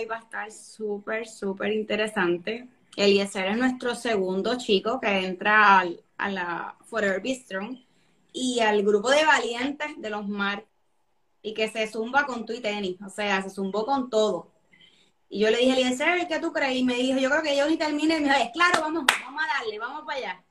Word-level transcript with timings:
Hoy 0.00 0.06
va 0.06 0.16
a 0.16 0.20
estar 0.20 0.50
súper, 0.50 1.28
súper 1.28 1.72
interesante. 1.72 2.66
Eliezer 2.96 3.46
es 3.46 3.56
nuestro 3.56 3.94
segundo 3.94 4.56
chico 4.56 4.98
que 5.00 5.26
entra 5.26 5.78
al, 5.78 6.02
a 6.16 6.30
la 6.30 6.76
Forever 6.86 7.20
Bistro 7.20 7.68
y 8.32 8.60
al 8.60 8.82
grupo 8.82 9.10
de 9.10 9.24
valientes 9.24 9.88
de 9.98 10.10
los 10.10 10.26
mar 10.26 10.64
y 11.42 11.54
que 11.54 11.68
se 11.68 11.86
zumba 11.86 12.24
con 12.26 12.46
tu 12.46 12.52
y 12.52 12.60
tenis, 12.60 13.00
o 13.02 13.08
sea, 13.08 13.42
se 13.42 13.50
zumbó 13.50 13.84
con 13.84 14.10
todo. 14.10 14.50
Y 15.28 15.40
yo 15.40 15.50
le 15.50 15.58
dije, 15.58 15.72
Eliezer, 15.72 16.26
¿qué 16.26 16.40
tú 16.40 16.52
crees? 16.52 16.76
Y 16.76 16.84
me 16.84 16.94
dijo, 16.94 17.18
yo 17.18 17.30
creo 17.30 17.42
que 17.42 17.56
yo 17.56 17.68
ni 17.68 17.76
termine. 17.76 18.16
Y 18.16 18.20
me 18.20 18.36
dijo, 18.36 18.50
claro, 18.52 18.80
vamos, 18.80 19.04
vamos 19.22 19.42
a 19.42 19.58
darle, 19.58 19.78
vamos 19.78 20.04
para 20.04 20.18
allá. 20.18 20.42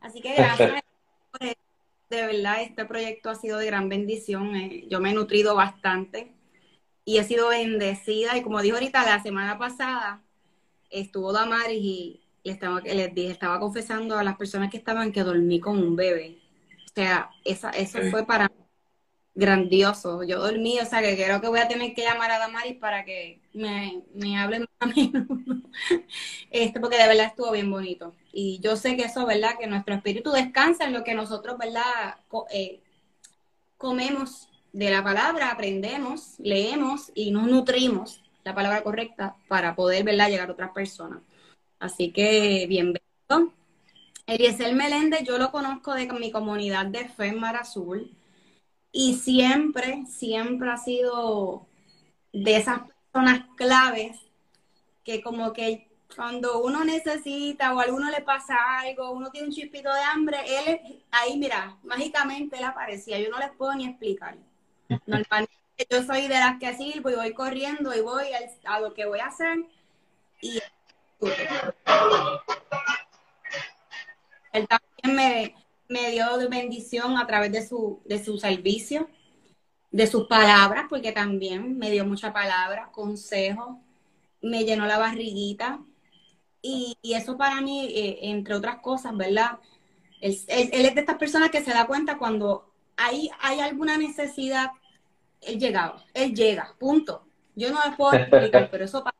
Así 0.00 0.20
que 0.20 0.34
gracias. 0.34 0.82
de 2.10 2.26
verdad, 2.26 2.62
este 2.62 2.84
proyecto 2.84 3.30
ha 3.30 3.34
sido 3.36 3.58
de 3.58 3.66
gran 3.66 3.88
bendición. 3.88 4.54
Eh, 4.54 4.86
yo 4.88 5.00
me 5.00 5.10
he 5.10 5.14
nutrido 5.14 5.54
bastante 5.54 6.37
y 7.08 7.16
he 7.16 7.24
sido 7.24 7.48
bendecida. 7.48 8.36
Y 8.36 8.42
como 8.42 8.60
dijo 8.60 8.76
ahorita, 8.76 9.02
la 9.02 9.22
semana 9.22 9.56
pasada 9.56 10.22
estuvo 10.90 11.32
Damaris 11.32 11.82
y 11.82 12.20
le 12.44 12.52
estaba, 12.52 12.80
les 12.82 13.14
dije, 13.14 13.30
estaba 13.30 13.58
confesando 13.58 14.18
a 14.18 14.22
las 14.22 14.36
personas 14.36 14.70
que 14.70 14.76
estaban 14.76 15.10
que 15.10 15.22
dormí 15.22 15.58
con 15.58 15.78
un 15.78 15.96
bebé. 15.96 16.36
O 16.84 16.94
sea, 16.94 17.30
esa, 17.46 17.70
eso 17.70 17.98
fue 18.10 18.26
para 18.26 18.48
mí 18.48 18.54
grandioso. 19.34 20.22
Yo 20.22 20.38
dormí, 20.38 20.78
o 20.80 20.84
sea, 20.84 21.00
que 21.00 21.16
creo 21.16 21.40
que 21.40 21.48
voy 21.48 21.60
a 21.60 21.68
tener 21.68 21.94
que 21.94 22.02
llamar 22.02 22.30
a 22.30 22.40
Damaris 22.40 22.76
para 22.76 23.06
que 23.06 23.40
me, 23.54 24.02
me 24.12 24.36
hable 24.36 24.60
más 24.60 24.68
a 24.80 24.86
menudo. 24.86 25.26
Este, 26.50 26.78
porque 26.78 26.98
de 26.98 27.08
verdad 27.08 27.26
estuvo 27.26 27.52
bien 27.52 27.70
bonito. 27.70 28.14
Y 28.32 28.60
yo 28.60 28.76
sé 28.76 28.96
que 28.96 29.04
eso, 29.04 29.24
¿verdad? 29.24 29.56
Que 29.58 29.66
nuestro 29.66 29.94
espíritu 29.94 30.30
descansa 30.30 30.84
en 30.84 30.92
lo 30.92 31.04
que 31.04 31.14
nosotros, 31.14 31.56
¿verdad? 31.56 32.18
eh, 32.50 32.82
comemos 33.78 34.47
de 34.72 34.90
la 34.90 35.02
palabra 35.02 35.50
aprendemos, 35.50 36.34
leemos 36.38 37.10
y 37.14 37.30
nos 37.30 37.46
nutrimos, 37.46 38.22
la 38.44 38.54
palabra 38.54 38.82
correcta, 38.82 39.36
para 39.48 39.74
poder 39.74 40.04
verla 40.04 40.28
llegar 40.28 40.48
a 40.48 40.52
otras 40.52 40.70
personas. 40.72 41.20
Así 41.78 42.12
que 42.12 42.66
bienvenido. 42.68 43.52
Eliezer 44.26 44.74
Meléndez, 44.74 45.24
yo 45.24 45.38
lo 45.38 45.50
conozco 45.50 45.94
de 45.94 46.06
mi 46.12 46.30
comunidad 46.30 46.86
de 46.86 47.08
fe 47.08 47.32
Mar 47.32 47.56
Azul 47.56 48.14
y 48.92 49.14
siempre, 49.14 50.04
siempre 50.06 50.70
ha 50.70 50.76
sido 50.76 51.66
de 52.32 52.56
esas 52.56 52.80
personas 53.12 53.46
claves 53.56 54.18
que 55.04 55.22
como 55.22 55.52
que 55.52 55.88
cuando 56.14 56.62
uno 56.62 56.84
necesita 56.84 57.74
o 57.74 57.80
a 57.80 57.84
alguno 57.84 58.10
le 58.10 58.22
pasa 58.22 58.56
algo, 58.80 59.12
uno 59.12 59.30
tiene 59.30 59.48
un 59.48 59.52
chispito 59.52 59.92
de 59.92 60.00
hambre, 60.00 60.38
él 60.46 61.02
ahí, 61.10 61.38
mira, 61.38 61.78
mágicamente 61.82 62.56
él 62.56 62.64
aparecía. 62.64 63.18
Yo 63.18 63.30
no 63.30 63.38
les 63.38 63.50
puedo 63.52 63.74
ni 63.74 63.86
explicar. 63.86 64.36
Normalmente 65.06 65.52
yo 65.90 66.02
soy 66.02 66.28
de 66.28 66.38
las 66.38 66.58
que 66.58 66.74
sirvo 66.74 67.10
y 67.10 67.14
voy 67.14 67.32
corriendo 67.34 67.94
y 67.94 68.00
voy 68.00 68.26
a 68.64 68.80
lo 68.80 68.94
que 68.94 69.06
voy 69.06 69.20
a 69.20 69.26
hacer. 69.26 69.58
Y 70.40 70.60
él 74.52 74.66
también 74.66 75.16
me, 75.16 75.54
me 75.88 76.10
dio 76.10 76.48
bendición 76.48 77.16
a 77.16 77.26
través 77.26 77.52
de 77.52 77.66
su, 77.66 78.02
de 78.04 78.22
su 78.22 78.38
servicio, 78.38 79.08
de 79.90 80.06
sus 80.06 80.26
palabras, 80.26 80.86
porque 80.88 81.12
también 81.12 81.78
me 81.78 81.90
dio 81.90 82.04
mucha 82.04 82.32
palabra, 82.32 82.90
consejo, 82.92 83.80
me 84.42 84.64
llenó 84.64 84.86
la 84.86 84.98
barriguita. 84.98 85.80
Y, 86.60 86.96
y 87.02 87.14
eso 87.14 87.36
para 87.36 87.60
mí, 87.60 87.86
eh, 87.94 88.18
entre 88.22 88.54
otras 88.54 88.80
cosas, 88.80 89.16
¿verdad? 89.16 89.58
Él, 90.20 90.36
es 90.48 90.70
de 90.70 91.00
estas 91.00 91.16
personas 91.16 91.50
que 91.50 91.62
se 91.62 91.70
da 91.70 91.86
cuenta 91.86 92.18
cuando 92.18 92.67
hay, 92.98 93.30
hay 93.40 93.60
alguna 93.60 93.96
necesidad, 93.96 94.72
él 95.40 95.58
llegaba, 95.58 96.04
él 96.12 96.34
llega, 96.34 96.74
punto. 96.78 97.24
Yo 97.54 97.70
no 97.70 97.80
les 97.84 97.96
puedo 97.96 98.12
explicar, 98.12 98.68
pero 98.70 98.84
eso 98.84 99.02
pasa 99.02 99.16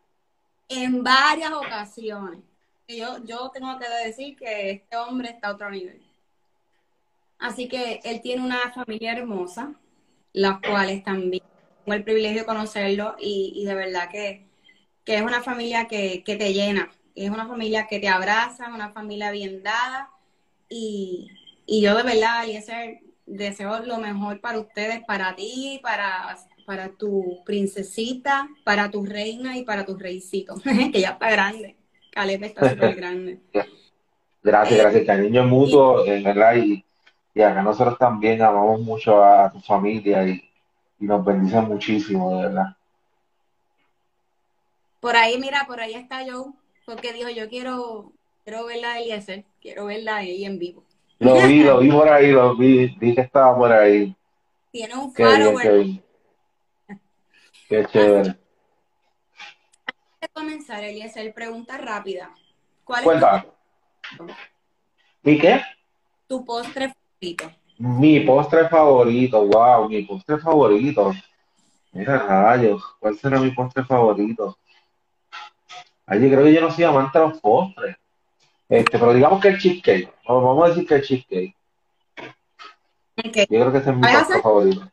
en 0.69 1.03
varias 1.03 1.53
ocasiones. 1.53 2.41
Yo, 2.89 3.25
yo 3.25 3.51
tengo 3.51 3.79
que 3.79 3.89
decir 4.07 4.37
que 4.37 4.71
este 4.71 4.97
hombre 4.97 5.31
está 5.31 5.49
a 5.49 5.53
otro 5.53 5.71
nivel. 5.71 6.03
Así 7.39 7.69
que 7.69 8.01
él 8.03 8.21
tiene 8.21 8.43
una 8.43 8.73
familia 8.73 9.13
hermosa, 9.13 9.75
las 10.33 10.61
cuales 10.61 11.05
también 11.05 11.45
tengo 11.85 11.95
el 11.95 12.05
privilegio 12.05 12.41
de 12.41 12.47
conocerlo 12.47 13.15
y, 13.19 13.53
y 13.55 13.65
de 13.65 13.75
verdad 13.75 14.11
que, 14.11 14.47
que, 15.05 15.17
es 15.17 15.23
una 15.23 15.43
familia 15.43 15.87
que, 15.87 16.25
que 16.25 16.37
te 16.37 16.53
llena, 16.53 16.91
es 17.15 17.31
una 17.31 17.47
familia 17.47 17.87
que 17.87 18.01
te 18.01 18.09
abraza, 18.09 18.73
una 18.75 18.91
familia 18.91 19.31
bien 19.31 19.63
dada 19.63 20.11
y, 20.69 21.29
y 21.65 21.81
yo 21.81 21.97
de 21.97 22.03
verdad, 22.03 22.45
Eliezer, 22.45 23.01
deseo 23.29 23.81
lo 23.81 23.99
mejor 23.99 24.41
para 24.41 24.59
ustedes, 24.59 25.05
para 25.05 25.35
ti, 25.37 25.81
para, 25.83 26.37
para 26.67 26.89
tu 26.91 27.43
princesita, 27.45 28.49
para 28.65 28.91
tu 28.91 29.05
reina 29.05 29.57
y 29.57 29.65
para 29.65 29.85
tu 29.85 29.97
reycito, 29.97 30.55
que 30.93 31.01
ya 31.01 31.11
está 31.11 31.31
grande. 31.31 31.77
Caleb 32.11 32.45
está 32.45 32.71
súper 32.71 32.95
grande. 32.97 33.41
Gracias, 34.43 34.81
gracias. 34.81 35.05
Cariño 35.05 35.45
mutuo, 35.45 36.05
en 36.07 36.23
verdad, 36.23 36.57
y, 36.57 36.85
y 37.35 37.43
acá 37.43 37.63
nosotros 37.63 37.99
también 37.99 38.41
amamos 38.43 38.81
mucho 38.81 39.23
a, 39.23 39.47
a 39.47 39.53
tu 39.53 39.61
familia 39.61 40.27
y, 40.27 40.43
y, 41.01 41.07
nos 41.07 41.25
bendicen 41.25 41.65
muchísimo, 41.65 42.37
de 42.37 42.43
verdad. 42.45 42.77
Por 45.01 45.17
ahí, 45.17 45.39
mira, 45.39 45.65
por 45.67 45.81
ahí 45.81 45.95
está 45.95 46.25
Joe, 46.29 46.53
porque 46.85 47.13
dijo, 47.13 47.29
yo 47.29 47.49
quiero, 47.49 48.13
quiero 48.45 48.65
verla 48.67 48.93
a 48.93 49.01
Eliezer, 49.01 49.45
quiero 49.61 49.87
verla 49.87 50.17
ahí 50.17 50.45
en 50.45 50.59
vivo. 50.59 50.88
Lo 51.19 51.35
vi, 51.47 51.65
lo 51.65 51.81
vi 51.81 51.91
por 51.91 52.09
ahí, 52.09 52.31
lo 52.31 52.57
vi, 52.57 52.87
vi 52.99 53.15
que 53.15 53.23
estaba 53.23 53.57
por 53.57 53.73
ahí. 53.73 54.15
Tiene 54.71 54.95
un 54.95 55.13
faro, 55.13 55.57
qué 55.59 55.71
bien, 55.71 56.05
qué, 56.87 56.99
qué 57.69 57.87
chévere. 57.87 58.29
Antes 58.29 58.39
de 60.21 60.29
comenzar, 60.33 60.85
Eliezer, 60.85 61.35
pregunta 61.35 61.77
rápida. 61.77 62.31
¿Cuál 62.85 63.01
es 63.01 63.05
Cuéntame. 63.05 63.45
¿Y 65.25 65.39
qué? 65.39 65.61
tu, 66.29 66.39
tu 66.39 66.45
postre 66.45 66.93
favorito? 66.93 67.53
Mi 67.79 68.21
postre 68.21 68.69
favorito, 68.69 69.47
wow, 69.47 69.89
mi 69.89 70.03
postre 70.03 70.39
favorito. 70.39 71.13
Mira, 71.93 72.19
rayos, 72.19 72.83
¿cuál 73.01 73.17
será 73.17 73.41
mi 73.41 73.51
postre 73.51 73.85
favorito? 73.85 74.57
Allí 76.07 76.31
creo 76.31 76.45
que 76.45 76.55
yo 76.55 76.61
no 76.61 76.71
soy 76.71 76.85
amante 76.85 77.19
de 77.19 77.29
los 77.29 77.41
postres. 77.41 77.97
Este, 78.69 78.99
pero 78.99 79.15
digamos 79.15 79.41
que 79.41 79.49
el 79.49 79.59
cheesecake. 79.59 80.13
Vamos 80.27 80.45
vamos 80.45 80.65
a 80.65 80.69
decir 80.69 80.87
que 80.87 80.95
el 80.97 81.03
cheesecake. 81.03 81.55
Yo 83.17 83.45
creo 83.47 83.73
que 83.73 83.79
ese 83.79 83.91
es 83.91 83.97
mi 83.97 84.07
hace- 84.07 84.41
favorito. 84.43 84.91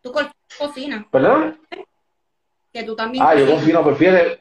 ¿Tú 0.00 0.12
co- 0.12 0.20
cocinas? 0.58 1.04
¿Perdón? 1.10 1.60
Que 2.72 2.82
tú 2.84 2.96
también 2.96 3.22
Ah, 3.24 3.34
yo 3.34 3.46
cocino, 3.54 3.84
prefiere, 3.84 4.40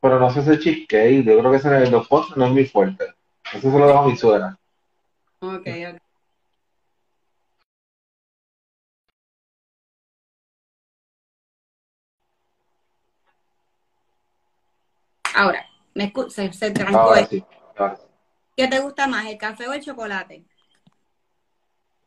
pero 0.00 0.18
no 0.18 0.30
sé 0.30 0.40
hacer 0.40 0.58
cheesecake. 0.58 1.24
Yo 1.24 1.38
creo 1.38 1.50
que 1.50 1.56
ese 1.56 1.70
de 1.70 1.90
los 1.90 2.06
postres 2.08 2.36
no 2.36 2.46
es 2.46 2.52
muy 2.52 2.66
fuerte. 2.66 3.06
Eso 3.52 3.70
se 3.70 3.78
lo 3.78 3.86
dejo 3.86 3.98
a 4.00 4.06
mi 4.06 4.16
suegra. 4.16 4.58
Ok, 5.40 5.66
ok. 5.66 6.00
Ahora, 15.34 15.64
me 15.94 16.12
escu- 16.12 16.28
se, 16.28 16.52
se 16.52 16.70
trancó 16.72 16.98
Ahora 16.98 17.26
sí. 17.26 17.42
¿Qué 18.56 18.68
te 18.68 18.80
gusta 18.80 19.06
más, 19.06 19.26
el 19.26 19.38
café 19.38 19.68
o 19.68 19.72
el 19.72 19.82
chocolate? 19.82 20.44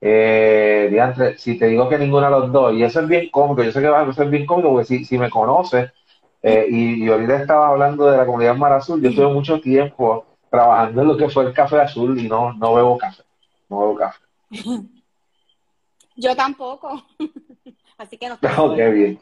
Eh, 0.01 0.89
diantre, 0.92 1.38
si 1.38 1.57
te 1.57 1.68
digo 1.68 1.88
que 1.88 1.98
ninguno 1.98 2.25
de 2.25 2.31
los 2.31 2.51
dos, 2.51 2.74
y 2.74 2.83
eso 2.83 3.00
es 3.00 3.07
bien 3.07 3.30
cómico, 3.30 3.63
yo 3.63 3.71
sé 3.71 3.81
que 3.81 3.88
va 3.88 4.01
a 4.01 4.13
ser 4.13 4.27
bien 4.30 4.45
cómico 4.45 4.69
porque 4.69 4.86
si, 4.86 5.06
si 5.06 5.18
me 5.18 5.30
conoces, 5.30 5.92
eh, 6.42 6.68
y, 6.69 7.06
y 7.06 7.10
ahorita 7.10 7.38
estaba 7.38 7.69
hablando 7.69 8.06
de 8.06 8.18
la 8.18 8.25
comunidad 8.25 8.56
Mar 8.56 8.74
Azul, 8.74 9.01
yo 9.01 9.10
estuve 9.10 9.33
mucho 9.33 9.62
tiempo 9.62 10.25
trabajando 10.50 11.01
en 11.01 11.07
lo 11.07 11.18
que 11.18 11.30
fue 11.30 11.45
el 11.45 11.54
café 11.54 11.80
azul 11.80 12.19
y 12.19 12.27
no, 12.27 12.54
no 12.54 12.75
bebo 12.75 12.98
café, 12.98 13.24
no 13.69 13.80
bebo 13.80 13.95
café. 13.95 14.19
Yo 16.15 16.36
tampoco. 16.36 17.01
Así 17.98 18.18
que 18.18 18.27
no 18.27 18.36
estoy 18.36 18.50
Oh, 18.57 18.75
qué 18.75 18.89
bien. 18.89 19.19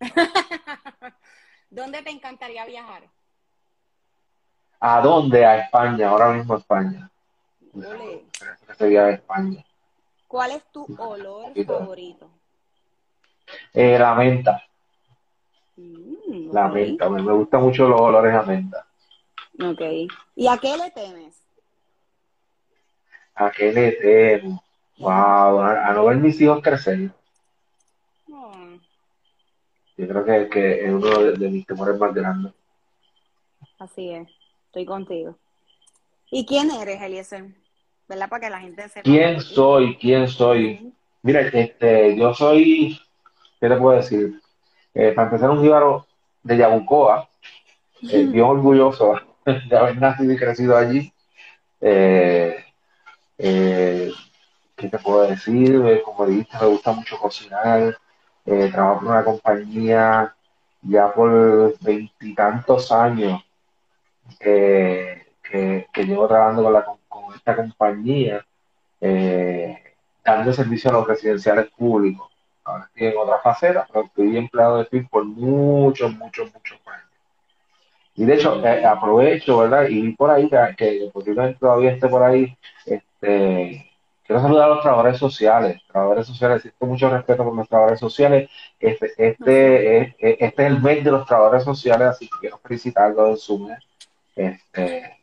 ¿Dónde 1.70 2.02
te 2.02 2.10
encantaría 2.10 2.66
viajar? 2.66 3.08
¿A 4.90 5.00
dónde? 5.00 5.44
A 5.46 5.58
España, 5.64 6.08
ahora 6.10 6.32
mismo 6.32 6.56
España. 6.56 7.10
Ole. 7.74 8.24
Sería 8.78 9.10
España. 9.10 9.64
¿Cuál 10.28 10.52
es 10.52 10.64
tu 10.72 10.88
olor 10.98 11.52
favorito? 11.66 12.28
Eh, 13.74 13.98
la 13.98 14.14
menta, 14.14 14.62
Mm, 15.76 16.50
la 16.52 16.68
ok. 16.68 16.74
menta, 16.74 17.08
me, 17.10 17.22
me 17.22 17.32
gustan 17.32 17.62
mucho 17.62 17.88
los 17.88 18.00
olores 18.00 18.34
a 18.34 18.42
menta. 18.42 18.86
Ok. 19.60 19.80
¿Y 20.36 20.46
a 20.48 20.58
qué 20.58 20.76
le 20.76 20.90
temes? 20.90 21.42
¿A 23.34 23.50
qué 23.50 23.72
le 23.72 23.92
temo? 23.92 24.62
Wow, 24.98 25.60
a, 25.60 25.86
a 25.88 25.92
no 25.94 26.06
ver 26.06 26.16
mis 26.16 26.40
hijos 26.40 26.62
crecer. 26.62 27.10
Oh, 28.30 28.78
Yo 29.96 30.06
creo 30.08 30.24
que, 30.24 30.48
que 30.50 30.84
es 30.86 30.92
uno 30.92 31.18
de, 31.20 31.32
de 31.36 31.48
mis 31.50 31.66
temores 31.66 31.98
más 31.98 32.12
grandes. 32.14 32.52
así 33.78 34.10
es. 34.10 34.28
Estoy 34.72 34.86
contigo. 34.86 35.36
¿Y 36.30 36.46
quién 36.46 36.70
eres, 36.70 37.02
Eliezer? 37.02 37.44
¿Verdad? 38.08 38.30
Para 38.30 38.40
que 38.40 38.48
la 38.48 38.58
gente 38.58 38.88
sepa. 38.88 39.02
¿Quién 39.02 39.38
soy? 39.38 39.98
¿Quién 39.98 40.26
soy? 40.26 40.94
Mira, 41.20 41.42
este, 41.42 42.16
yo 42.16 42.32
soy, 42.32 42.98
¿qué 43.60 43.68
te 43.68 43.76
puedo 43.76 43.98
decir? 43.98 44.40
Eh, 44.94 45.12
para 45.12 45.28
empezar, 45.28 45.50
un 45.50 45.60
jíbaro 45.60 46.06
de 46.42 46.56
Yabucoa, 46.56 47.28
eh, 48.10 48.24
bien 48.24 48.46
orgulloso 48.46 49.20
de 49.44 49.76
haber 49.76 49.98
nacido 49.98 50.32
y 50.32 50.38
crecido 50.38 50.74
allí. 50.74 51.12
Eh, 51.78 52.64
eh, 53.36 54.10
¿qué 54.74 54.88
te 54.88 54.98
puedo 55.00 55.24
decir? 55.24 55.82
Eh, 55.84 56.00
como 56.02 56.24
dijiste, 56.24 56.56
me 56.58 56.68
gusta 56.68 56.92
mucho 56.92 57.18
cocinar. 57.18 57.98
Trabajo 58.42 59.02
en 59.02 59.10
una 59.10 59.22
compañía 59.22 60.34
ya 60.80 61.12
por 61.12 61.78
veintitantos 61.80 62.90
años 62.90 63.42
eh, 64.40 65.26
que, 65.42 65.86
que 65.92 66.04
llevo 66.04 66.28
trabajando 66.28 66.62
con, 66.62 66.72
la, 66.72 66.84
con 67.08 67.34
esta 67.34 67.56
compañía, 67.56 68.44
eh, 69.00 69.78
dando 70.24 70.52
servicio 70.52 70.90
a 70.90 70.94
los 70.94 71.06
residenciales 71.06 71.68
públicos. 71.76 72.30
Ahora 72.64 72.84
estoy 72.86 73.08
en 73.08 73.18
otra 73.18 73.38
faceta, 73.38 73.86
pero 73.92 74.04
estoy 74.06 74.36
empleado 74.36 74.78
de 74.78 74.84
FIP 74.86 75.10
por 75.10 75.24
muchos, 75.24 76.14
muchos, 76.14 76.52
muchos 76.54 76.78
años. 76.86 77.06
Y 78.14 78.24
de 78.24 78.34
hecho, 78.34 78.64
eh, 78.64 78.84
aprovecho, 78.84 79.58
¿verdad? 79.58 79.86
Y 79.88 80.12
por 80.12 80.30
ahí 80.30 80.48
que, 80.48 80.74
que 80.76 81.10
posiblemente 81.12 81.58
todavía 81.58 81.92
esté 81.92 82.08
por 82.08 82.22
ahí. 82.22 82.56
Este, 82.86 83.90
quiero 84.24 84.42
saludar 84.42 84.66
a 84.66 84.74
los 84.74 84.82
trabajadores 84.82 85.18
sociales. 85.18 85.80
Trabajadores 85.90 86.26
sociales, 86.26 86.62
siento 86.62 86.86
mucho 86.86 87.10
respeto 87.10 87.44
por 87.44 87.56
los 87.56 87.68
trabajadores 87.68 88.00
sociales. 88.00 88.50
Este, 88.78 89.12
este, 89.16 89.98
es, 89.98 90.14
este 90.18 90.44
es 90.46 90.58
el 90.58 90.80
mes 90.80 91.02
de 91.02 91.10
los 91.10 91.26
trabajadores 91.26 91.64
sociales, 91.64 92.08
así 92.08 92.28
que 92.28 92.38
quiero 92.40 92.58
felicitarlos 92.58 93.30
en 93.30 93.36
su 93.38 93.58
mes. 93.58 93.78
Este, 94.34 95.22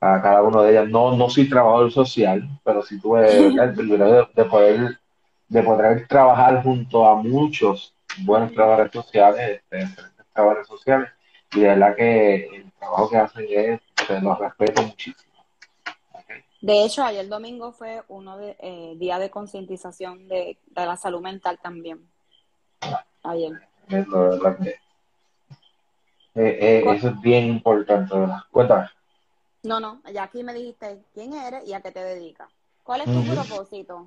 a 0.00 0.20
cada 0.22 0.42
uno 0.42 0.62
de 0.62 0.72
ellas. 0.72 0.88
No, 0.88 1.16
no 1.16 1.28
soy 1.28 1.48
trabajador 1.48 1.92
social, 1.92 2.48
pero 2.64 2.82
sí 2.82 3.00
tuve 3.00 3.46
el 3.62 3.74
privilegio 3.74 4.14
de, 4.14 4.28
de 4.34 4.44
poder, 4.44 4.98
de 5.48 5.62
poder 5.62 6.08
trabajar 6.08 6.62
junto 6.62 7.06
a 7.06 7.16
muchos 7.16 7.94
buenos 8.18 8.52
trabajadores 8.52 8.92
sociales, 8.92 9.62
este, 9.70 10.02
trabajadores 10.32 10.66
sociales, 10.66 11.10
y 11.52 11.60
de 11.60 11.68
verdad 11.68 11.96
que 11.96 12.46
el 12.46 12.72
trabajo 12.72 13.10
que 13.10 13.16
hacen 13.16 13.46
es, 13.48 13.80
se 14.06 14.20
los 14.20 14.38
respeto 14.38 14.82
muchísimo. 14.82 15.30
De 16.60 16.84
hecho, 16.84 17.02
ayer 17.02 17.26
domingo 17.26 17.72
fue 17.72 18.02
uno 18.08 18.36
de 18.36 18.54
eh, 18.60 18.94
día 18.98 19.18
de 19.18 19.30
concientización 19.30 20.28
de, 20.28 20.58
de 20.66 20.86
la 20.86 20.96
salud 20.96 21.22
mental 21.22 21.58
también. 21.62 22.06
Ayer. 23.22 23.52
Es 23.88 24.06
la 24.08 24.18
verdad 24.18 24.58
que 24.58 24.74
eh, 26.34 26.58
eh, 26.60 26.84
eso 26.94 27.08
es 27.08 27.20
bien 27.20 27.44
importante, 27.46 28.16
¿verdad? 28.16 28.38
Cuéntame. 28.50 28.88
No, 29.62 29.78
no, 29.78 30.00
ya 30.12 30.24
aquí 30.24 30.42
me 30.42 30.54
dijiste 30.54 31.02
quién 31.12 31.32
eres 31.34 31.66
y 31.66 31.74
a 31.74 31.80
qué 31.80 31.90
te 31.92 32.02
dedicas. 32.02 32.48
¿Cuál 32.82 33.02
es 33.02 33.06
tu 33.08 33.24
propósito? 33.24 34.06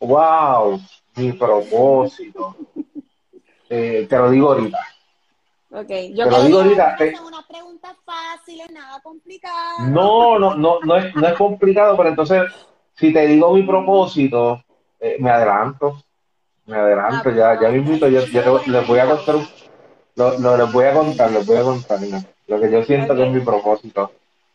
Wow, 0.00 0.80
mi 1.16 1.32
propósito. 1.32 2.54
Eh, 3.74 4.06
te 4.06 4.18
lo 4.18 4.30
digo 4.30 4.52
ahorita. 4.52 4.78
Ok, 5.70 5.88
yo 6.14 6.24
Te 6.24 6.30
lo 6.30 6.42
digo 6.42 6.60
ahorita, 6.60 6.96
te- 6.98 7.16
una 7.26 7.46
pregunta 7.46 7.96
fácil, 8.04 8.60
nada 8.70 9.00
complicada. 9.00 9.88
No, 9.88 10.38
no, 10.38 10.54
no, 10.56 10.80
no 10.82 10.96
es, 10.96 11.16
no 11.16 11.26
es 11.26 11.34
complicado, 11.38 11.96
pero 11.96 12.10
entonces, 12.10 12.42
si 12.94 13.10
te 13.14 13.26
digo 13.26 13.54
mi 13.54 13.62
propósito, 13.62 14.62
eh, 15.00 15.16
me 15.20 15.30
adelanto, 15.30 16.02
me 16.66 16.76
adelanto, 16.76 17.30
Ah, 17.30 17.34
ya, 17.34 17.62
ya 17.62 17.68
mismito, 17.70 18.06
yo, 18.08 18.20
yo 18.26 18.60
te- 18.60 18.70
les 18.70 18.86
voy 18.86 18.98
a 18.98 19.06
contar, 19.06 19.36
un- 19.36 19.48
lo, 20.16 20.38
lo- 20.38 20.56
les 20.56 20.72
voy 20.72 20.84
a 20.84 20.94
contar, 20.94 21.30
les 21.30 21.46
voy 21.46 21.56
a 21.56 21.62
contar, 21.62 22.00
lo 22.46 22.60
que 22.60 22.70
yo 22.70 22.82
siento 22.84 23.14
que 23.14 23.26
es 23.26 23.32
mi 23.32 23.40
propósito, 23.40 24.12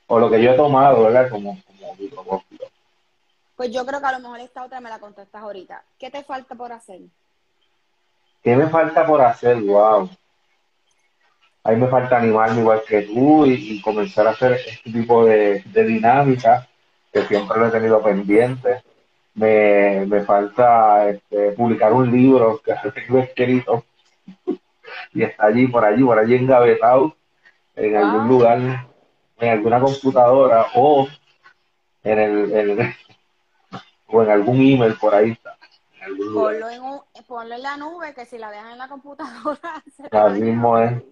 o 0.08 0.20
lo 0.20 0.30
que 0.30 0.42
yo 0.42 0.52
he 0.52 0.56
tomado, 0.56 1.04
¿verdad? 1.04 1.30
Como, 1.30 1.58
como 1.66 1.96
mi 1.96 2.08
propósito. 2.08 2.66
Pues 3.56 3.72
yo 3.72 3.86
creo 3.86 4.00
que 4.00 4.06
a 4.06 4.12
lo 4.14 4.20
mejor 4.20 4.40
esta 4.40 4.64
otra 4.64 4.80
me 4.80 4.90
la 4.90 5.00
contestas 5.00 5.42
ahorita. 5.42 5.84
¿Qué 6.00 6.12
te 6.12 6.24
falta 6.24 6.56
por 6.56 6.72
hacer? 6.72 7.02
¿Qué 8.44 8.56
me 8.56 8.68
falta 8.68 9.06
por 9.06 9.22
hacer? 9.22 9.60
Wow. 9.62 10.10
A 11.64 11.72
mí 11.72 11.78
me 11.78 11.88
falta 11.88 12.18
animarme 12.18 12.62
igual 12.62 12.82
que 12.88 13.02
tú 13.02 13.46
y, 13.46 13.54
y 13.78 13.82
comenzar 13.82 14.28
a 14.28 14.32
hacer 14.32 14.54
este 14.54 14.92
tipo 14.92 15.26
de, 15.26 15.62
de 15.66 15.84
dinámica 15.84 16.68
que 17.12 17.26
siempre 17.26 17.60
lo 17.60 17.68
he 17.68 17.72
tenido 17.72 18.02
pendiente. 18.02 18.84
Me, 19.36 20.06
me 20.08 20.22
falta 20.24 21.10
este, 21.10 21.52
publicar 21.52 21.94
un 21.94 22.10
libro 22.12 22.60
que 22.64 22.74
tengo 22.96 23.20
escrito 23.20 23.84
y 25.18 25.24
está 25.24 25.48
allí, 25.48 25.68
por 25.68 25.84
allí, 25.84 26.04
por 26.04 26.20
allí 26.20 26.36
engavetado 26.36 27.16
en 27.76 27.96
algún 27.98 28.28
lugar, 28.28 28.60
en 29.40 29.50
alguna 29.50 29.80
computadora 29.80 30.68
o 30.76 31.08
en 32.04 32.20
el, 32.20 32.52
en 32.54 32.70
el- 32.80 32.80
o 34.08 34.22
en 34.24 34.30
algún 34.30 34.62
email 34.62 34.94
por 35.02 35.16
ahí 35.16 35.32
está. 35.32 35.58
en. 36.06 36.34
Ponlo 36.36 36.70
en, 36.70 36.82
un, 36.84 37.02
ponlo 37.28 37.56
en 37.56 37.64
la 37.64 37.78
nube, 37.78 38.14
que 38.14 38.26
si 38.28 38.38
la 38.38 38.52
dejas 38.52 38.74
en 38.74 38.78
la 38.78 38.88
computadora, 38.88 39.84
se 39.98 40.04
te 40.04 40.16
va 40.18 40.24
a 40.24 40.28
Así 40.28 40.42
mismo 40.42 40.78
es. 40.78 41.04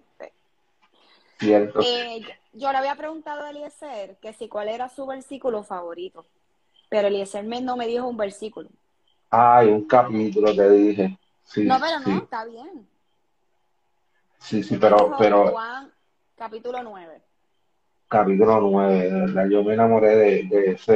Cierto. 1.38 1.80
Eh, 1.82 2.24
yo 2.54 2.70
le 2.72 2.78
había 2.78 2.94
preguntado 2.94 3.42
a 3.44 3.50
Eliezer 3.50 4.16
que 4.22 4.32
si 4.32 4.48
cuál 4.48 4.68
era 4.68 4.88
su 4.88 5.04
versículo 5.04 5.62
favorito, 5.64 6.24
pero 6.88 7.08
Eliezer 7.08 7.44
no 7.44 7.76
me 7.76 7.86
dijo 7.88 8.06
un 8.06 8.16
versículo. 8.16 8.68
Ay, 9.30 9.68
un 9.68 9.84
capítulo 9.86 10.54
te 10.54 10.70
dije. 10.70 11.18
Sí, 11.44 11.64
No, 11.64 11.78
pero 11.80 11.98
no, 12.00 12.06
sí, 12.06 12.20
está 12.24 12.44
bien. 12.44 12.88
Sí, 14.46 14.62
sí, 14.62 14.76
pero, 14.80 15.14
pero 15.18 15.48
Juan 15.48 15.92
capítulo 16.36 16.82
9. 16.82 17.22
capítulo 18.08 18.60
9, 18.60 19.10
de 19.10 19.20
verdad, 19.20 19.48
yo 19.48 19.62
me 19.64 19.74
enamoré 19.74 20.16
de, 20.16 20.42
de 20.44 20.70
ese, 20.72 20.92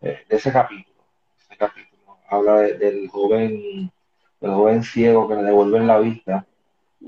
de 0.00 0.24
ese 0.28 0.52
capítulo. 0.52 0.96
Ese 1.38 1.56
capítulo 1.56 2.18
habla 2.28 2.56
de- 2.62 2.78
del 2.78 3.08
joven, 3.08 3.90
del 4.40 4.50
joven 4.50 4.82
ciego 4.82 5.28
que 5.28 5.36
le 5.36 5.42
devuelven 5.44 5.86
la 5.86 5.98
vista. 5.98 6.46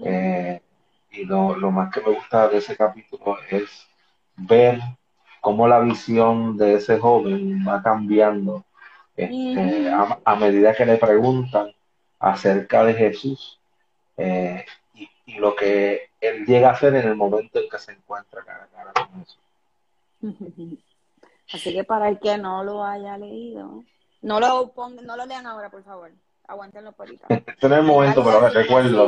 Eh, 0.04 0.60
y 1.10 1.24
lo, 1.24 1.56
lo 1.56 1.70
más 1.70 1.92
que 1.92 2.00
me 2.00 2.14
gusta 2.14 2.48
de 2.48 2.58
ese 2.58 2.76
capítulo 2.76 3.36
es 3.50 3.88
ver 4.36 4.80
cómo 5.40 5.66
la 5.68 5.80
visión 5.80 6.56
de 6.56 6.74
ese 6.74 6.98
joven 6.98 7.64
va 7.66 7.82
cambiando 7.82 8.64
este, 9.16 9.88
a, 9.90 10.18
a 10.24 10.36
medida 10.36 10.74
que 10.74 10.86
le 10.86 10.96
preguntan 10.98 11.72
acerca 12.20 12.84
de 12.84 12.94
Jesús 12.94 13.60
eh, 14.16 14.64
lo 15.36 15.54
que 15.54 16.10
él 16.20 16.44
llega 16.46 16.70
a 16.70 16.72
hacer 16.72 16.94
en 16.94 17.06
el 17.08 17.14
momento 17.16 17.58
en 17.58 17.68
que 17.68 17.78
se 17.78 17.92
encuentra 17.92 18.42
cara 18.44 18.64
a 18.64 18.76
cara 18.76 18.92
con 18.94 19.20
Jesús. 19.20 19.38
Así 21.52 21.72
que 21.72 21.84
para 21.84 22.08
el 22.08 22.18
que 22.18 22.36
no 22.38 22.64
lo 22.64 22.84
haya 22.84 23.16
leído, 23.16 23.84
no 24.22 24.40
lo 24.40 24.72
pongan, 24.72 25.06
no 25.06 25.16
lo 25.16 25.26
lean 25.26 25.46
ahora, 25.46 25.70
por 25.70 25.82
favor. 25.84 26.10
Aguántenlo 26.46 26.92
por 26.92 27.08
ahí. 27.08 27.18
Este 27.28 27.52
es 27.66 27.72
el 27.72 27.82
momento, 27.82 28.24
pero 28.24 28.40
me 28.40 28.48
recuerdo. 28.50 29.06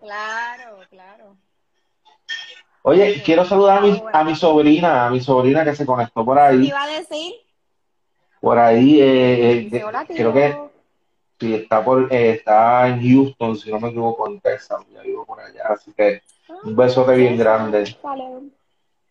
Claro, 0.00 0.78
claro. 0.88 1.36
Oye, 2.82 3.22
quiero 3.22 3.44
saludar 3.44 3.78
a 3.78 3.80
mi, 3.82 4.02
a 4.12 4.24
mi 4.24 4.34
sobrina, 4.34 5.06
a 5.06 5.10
mi 5.10 5.20
sobrina 5.20 5.64
que 5.64 5.74
se 5.74 5.84
conectó 5.84 6.24
por 6.24 6.38
¿Qué 6.38 6.42
ahí. 6.42 6.68
iba 6.68 6.82
a 6.82 6.86
decir? 6.86 7.34
Por 8.40 8.58
ahí, 8.58 9.00
eh, 9.02 9.50
eh, 9.50 9.54
Dice, 9.64 9.84
hola, 9.84 10.06
creo 10.06 10.32
que 10.32 10.69
sí, 11.40 11.54
está, 11.54 11.82
por, 11.82 12.12
eh, 12.12 12.32
está 12.32 12.86
en 12.88 13.00
Houston, 13.00 13.56
si 13.56 13.70
no 13.70 13.80
me 13.80 13.88
equivoco, 13.88 14.28
en 14.28 14.40
Texas, 14.40 14.84
ya 14.92 15.00
vivo 15.00 15.24
por 15.24 15.40
allá. 15.40 15.64
Así 15.70 15.92
que 15.92 16.22
un 16.62 16.76
besote 16.76 17.16
bien 17.16 17.38
grande. 17.38 17.96
Vale. 18.02 18.50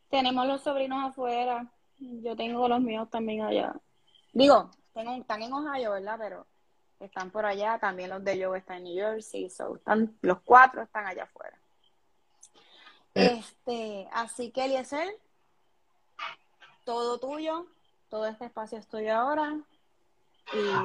Tenemos 0.09 0.45
los 0.45 0.61
sobrinos 0.61 1.09
afuera. 1.09 1.65
Yo 1.97 2.35
tengo 2.35 2.67
los 2.67 2.81
míos 2.81 3.09
también 3.09 3.41
allá. 3.41 3.73
Digo, 4.31 4.69
tengo, 4.93 5.13
están 5.15 5.41
en 5.41 5.53
Ohio, 5.53 5.91
¿verdad? 5.91 6.17
Pero 6.19 6.45
están 6.99 7.31
por 7.31 7.45
allá. 7.45 7.79
También 7.79 8.09
los 8.09 8.23
de 8.23 8.43
Joe 8.43 8.59
están 8.59 8.77
en 8.77 8.83
New 8.85 8.95
Jersey. 8.95 9.49
So, 9.49 9.75
están, 9.75 10.15
los 10.21 10.39
cuatro 10.41 10.83
están 10.83 11.05
allá 11.07 11.23
afuera. 11.23 11.57
Eh. 13.15 13.39
Este, 13.39 14.07
así 14.11 14.51
que 14.51 14.65
Eliezer, 14.65 15.07
todo 16.85 17.19
tuyo. 17.19 17.65
Todo 18.09 18.25
este 18.25 18.45
espacio 18.45 18.79
es 18.79 18.87
tuyo 18.87 19.13
ahora. 19.13 19.59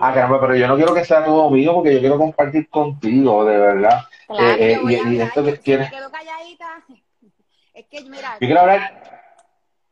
Ah, 0.00 0.12
caramba, 0.12 0.40
pero 0.40 0.56
yo 0.56 0.68
no 0.68 0.76
quiero 0.76 0.94
que 0.94 1.04
sea 1.04 1.24
todo 1.24 1.50
mío 1.50 1.74
porque 1.74 1.94
yo 1.94 2.00
quiero 2.00 2.18
compartir 2.18 2.68
contigo, 2.68 3.44
de 3.44 3.56
verdad. 3.58 4.04
claro, 4.26 4.42
eh, 4.44 4.72
eh, 4.72 4.80
y- 4.84 5.20
esto 5.20 5.44
que 5.44 5.52
tienes-. 5.52 5.90
Es 7.74 7.86
que, 7.86 8.02
mira, 8.02 8.34
Yo 8.40 8.46
quiero 8.46 8.60
hablar, 8.60 9.02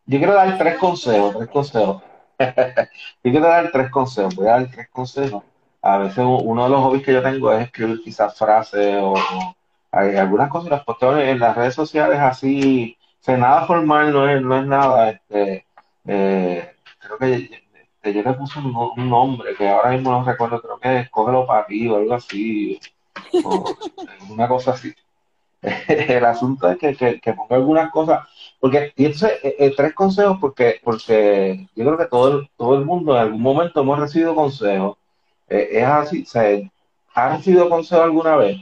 yo 0.07 0.19
quiero 0.19 0.35
dar 0.35 0.59
tres 0.59 0.79
consejos, 0.79 1.37
tres 1.37 1.49
consejos. 1.49 2.03
Yo 3.23 3.31
quiero 3.31 3.47
dar 3.47 3.71
tres 3.71 3.91
consejos, 3.91 4.35
voy 4.35 4.49
a 4.49 4.53
dar 4.53 4.71
tres 4.71 4.89
consejos. 4.91 5.45
A 5.81 5.99
veces 5.99 6.25
uno 6.27 6.65
de 6.65 6.71
los 6.71 6.81
hobbies 6.81 7.05
que 7.05 7.13
yo 7.13 7.23
tengo 7.23 7.53
es 7.53 7.65
escribir 7.67 8.01
quizás 8.03 8.37
frases 8.37 8.97
o, 9.01 9.13
o 9.13 9.57
hay 9.93 10.17
algunas 10.17 10.49
cosas, 10.49 10.71
las 10.71 10.85
posteo 10.85 11.19
en 11.19 11.39
las 11.39 11.57
redes 11.57 11.75
sociales 11.75 12.19
así, 12.19 12.97
o 13.21 13.25
sea, 13.25 13.37
nada 13.37 13.67
formal, 13.67 14.13
no 14.13 14.29
es, 14.29 14.43
no 14.43 14.59
es 14.59 14.67
nada, 14.67 15.11
este, 15.11 15.67
eh, 16.07 16.75
creo 16.99 17.19
que 17.19 17.63
yo 18.05 18.23
le 18.23 18.35
puse 18.35 18.59
un, 18.59 18.73
no- 18.73 18.93
un 18.97 19.09
nombre 19.11 19.55
que 19.57 19.69
ahora 19.69 19.91
mismo 19.91 20.11
no 20.13 20.25
recuerdo, 20.25 20.61
creo 20.61 20.79
que 20.79 21.01
es 21.01 21.11
Cógelo 21.11 21.47
para 21.47 21.67
ti 21.67 21.89
o 21.89 21.97
algo 21.97 22.15
así, 22.15 22.81
o 23.43 23.77
una 24.31 24.49
cosa 24.49 24.73
así. 24.73 24.95
El 25.89 26.25
asunto 26.25 26.71
es 26.71 26.79
que, 26.79 26.97
que, 26.97 27.21
que 27.21 27.35
ponga 27.35 27.57
algunas 27.57 27.91
cosas, 27.93 28.29
porque, 28.61 28.93
y 28.97 29.07
entonces, 29.07 29.33
eh, 29.45 29.57
eh, 29.59 29.75
tres 29.77 29.95
consejos, 29.95 30.39
porque, 30.41 30.81
porque 30.85 31.69
yo 31.77 31.85
creo 31.87 31.99
que 31.99 32.07
todo 32.07 32.41
el, 32.41 32.51
todo 32.57 32.77
el 32.79 32.85
mundo 32.87 33.15
en 33.17 33.23
algún 33.23 33.43
momento 33.43 33.81
hemos 33.83 33.99
recibido 34.01 34.35
consejos. 34.35 34.99
Eh, 35.49 35.69
es 35.73 35.85
así, 35.87 36.23
o 36.23 36.27
sea, 36.27 36.59
¿has 37.15 37.39
recibido 37.39 37.69
consejos 37.71 38.05
alguna 38.05 38.37
vez? 38.37 38.59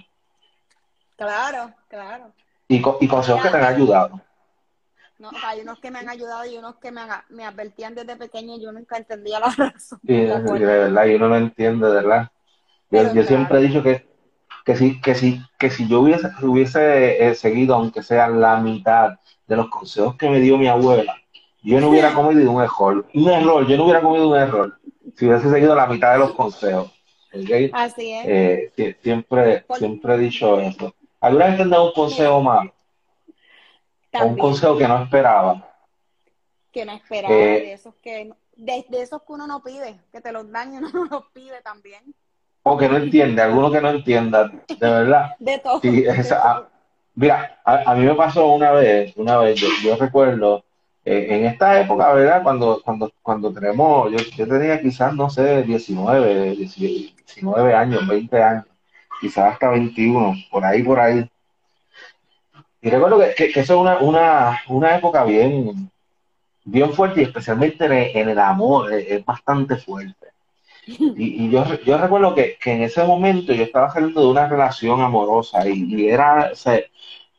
claro, 1.17 1.75
claro. 1.89 2.35
Y, 2.69 2.77
y 3.01 3.09
consejos 3.09 3.43
que 3.43 3.51
te 3.51 3.57
han 3.59 3.65
ayudado. 3.65 4.21
No, 5.21 5.31
hay 5.43 5.61
unos 5.61 5.79
que 5.79 5.91
me 5.91 5.99
han 5.99 6.09
ayudado 6.09 6.47
y 6.47 6.57
unos 6.57 6.77
que 6.77 6.91
me, 6.91 7.03
han- 7.03 7.23
me 7.29 7.45
advertían 7.45 7.95
desde 7.95 8.17
pequeño 8.17 8.57
y 8.57 8.63
yo 8.63 8.73
nunca 8.73 8.97
entendía 8.97 9.39
la 9.39 9.51
razón. 9.57 10.01
De 10.03 10.65
verdad, 10.65 11.07
y 11.07 11.15
uno 11.15 11.29
no 11.29 11.37
entiende, 11.37 11.87
de 11.87 11.93
verdad. 11.95 12.31
Yo, 12.91 13.03
yo 13.15 13.23
siempre 13.25 13.59
he 13.59 13.63
dicho 13.63 13.83
que, 13.83 14.07
que 14.65 14.77
si, 14.77 15.01
que 15.01 15.15
si, 15.15 15.41
que 15.59 15.71
si 15.71 15.89
yo 15.89 16.01
hubiese, 16.01 16.29
hubiese 16.43 17.29
eh, 17.29 17.35
seguido, 17.35 17.75
aunque 17.75 18.03
sea 18.03 18.29
la 18.29 18.59
mitad 18.61 19.19
de 19.47 19.57
los 19.57 19.69
consejos 19.69 20.17
que 20.17 20.31
me 20.31 20.41
dio 20.41 20.59
mi 20.59 20.69
abuela, 20.69 21.17
yo 21.63 21.81
no 21.81 21.91
hubiera 21.91 22.15
comido 22.15 22.51
un 22.51 22.63
error. 22.63 23.07
Un 23.15 23.29
error, 23.31 23.67
yo 23.69 23.77
no 23.77 23.85
hubiera 23.85 24.03
comido 24.03 24.29
un 24.31 24.39
error 24.39 24.79
si 25.17 25.27
hubiese 25.27 25.51
seguido 25.51 25.75
la 25.75 25.87
mitad 25.87 26.13
de 26.15 26.19
los 26.21 26.33
consejos. 26.33 26.93
Así 27.73 28.13
es. 28.13 28.25
Eh, 28.25 28.73
sie- 28.77 28.97
siempre, 29.03 29.65
siempre 29.73 30.15
he 30.15 30.19
dicho 30.19 30.61
eso. 30.61 30.95
¿Alguna 31.21 31.47
vez 31.47 31.57
te 31.57 31.63
han 31.63 31.71
dado 31.71 31.87
un 31.89 31.93
consejo 31.93 32.43
malo? 32.43 32.73
Un 34.13 34.37
consejo 34.39 34.79
que 34.79 34.87
no 34.89 35.03
esperaba? 35.03 35.67
que 36.73 36.85
no 36.85 36.93
esperaba, 36.93 37.35
eh, 37.35 37.61
de 37.61 37.73
esos 37.73 37.95
que 37.97 38.33
de, 38.57 38.87
de 38.89 39.03
esos 39.03 39.23
que 39.23 39.33
uno 39.33 39.47
no 39.47 39.63
pide, 39.63 40.01
que 40.13 40.21
te 40.21 40.33
los 40.33 40.51
dan 40.51 40.75
y 40.75 40.79
uno 40.79 40.91
no 40.93 41.05
los 41.07 41.25
pide 41.33 41.61
también. 41.63 42.15
O 42.63 42.77
que 42.79 42.89
no 42.89 42.97
entiende, 42.99 43.43
alguno 43.43 43.71
que 43.73 43.81
no 43.81 43.91
entienda, 43.91 44.49
de 44.49 44.89
verdad. 44.99 45.31
De 45.39 45.59
todo. 45.59 45.81
Sí, 45.81 46.03
de 46.03 46.11
esa- 46.11 46.41
todo. 46.41 46.49
ah, 46.51 46.69
mira, 47.15 47.61
a, 47.65 47.91
a 47.93 47.95
mí 47.97 48.05
me 48.05 48.15
pasó 48.15 48.53
una 48.53 48.71
vez, 48.73 49.17
una 49.17 49.39
vez, 49.39 49.59
yo, 49.61 49.69
yo 49.83 49.97
recuerdo, 49.97 50.65
eh, 51.05 51.27
en 51.31 51.47
esta 51.47 51.81
época, 51.81 52.13
¿verdad? 52.13 52.43
Cuando, 52.43 52.81
cuando, 52.85 53.11
cuando 53.23 53.53
tenemos, 53.53 54.11
yo, 54.13 54.19
yo 54.37 54.47
tenía 54.47 54.81
quizás, 54.81 55.15
no 55.15 55.31
sé, 55.31 55.63
19, 55.63 56.55
19 56.55 57.75
años, 57.75 58.07
20 58.07 58.43
años, 58.43 58.67
quizás 59.21 59.55
hasta 59.55 59.71
21, 59.71 60.35
por 60.51 60.65
ahí, 60.65 60.83
por 60.83 61.01
ahí. 61.01 61.29
Y 62.83 62.91
recuerdo 62.91 63.19
que, 63.21 63.35
que- 63.35 63.61
eso 63.61 63.75
es 63.75 63.81
una, 63.81 63.99
una, 63.99 64.61
una 64.69 64.97
época 64.97 65.25
bien, 65.25 65.91
bien 66.65 66.93
fuerte 66.93 67.21
y 67.23 67.25
especialmente 67.25 67.87
en 67.87 67.93
el, 67.93 68.17
en 68.17 68.29
el 68.31 68.39
amor, 68.41 68.93
es, 68.95 69.07
es 69.11 69.25
bastante 69.25 69.77
fuerte. 69.77 70.29
Y, 71.15 71.47
y 71.47 71.51
yo, 71.51 71.65
yo 71.85 71.99
recuerdo 71.99 72.35
que, 72.35 72.57
que 72.63 72.73
en 72.73 72.83
ese 72.83 73.05
momento 73.05 73.53
yo 73.53 73.65
estaba 73.65 73.91
saliendo 73.91 74.21
de 74.23 74.29
una 74.29 74.49
relación 74.49 75.01
amorosa 75.01 75.69
y, 75.69 75.85
y 75.95 76.09
era, 76.09 76.51
o 76.53 76.55
sea, 76.55 76.77
eh, 76.77 76.87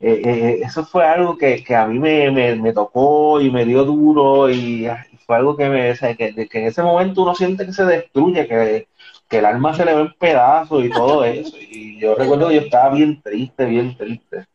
eh, 0.01 0.60
eso 0.63 0.83
fue 0.86 1.05
algo 1.05 1.38
que, 1.38 1.63
a 1.75 1.88
mí 1.88 2.00
me, 2.00 2.31
me, 2.31 2.55
me 2.55 2.74
tocó 2.74 3.39
y 3.41 3.50
me 3.51 3.65
dio 3.65 3.86
duro 3.86 4.50
y 4.50 4.88
fue 5.25 5.38
algo 5.38 5.55
que, 5.57 5.69
me, 5.69 5.91
o 5.91 5.95
que 5.95 6.50
en 6.60 6.65
ese 6.67 6.83
momento 6.83 7.24
uno 7.24 7.36
siente 7.36 7.65
que 7.65 7.74
se 7.74 7.86
destruye, 7.86 8.48
que, 8.48 8.88
que 9.29 9.38
el 9.39 9.45
alma 9.45 9.74
se 9.74 9.86
le 9.86 9.95
ve 9.95 10.01
en 10.01 10.13
pedazos 10.19 10.83
y 10.86 10.89
todo 10.89 11.24
eso. 11.24 11.55
Y 11.60 12.00
yo 12.00 12.15
recuerdo 12.15 12.50
que 12.50 12.55
yo 12.55 12.62
estaba 12.62 12.93
bien 12.93 13.21
triste, 13.21 13.65
bien 13.65 13.95
triste. 13.98 14.45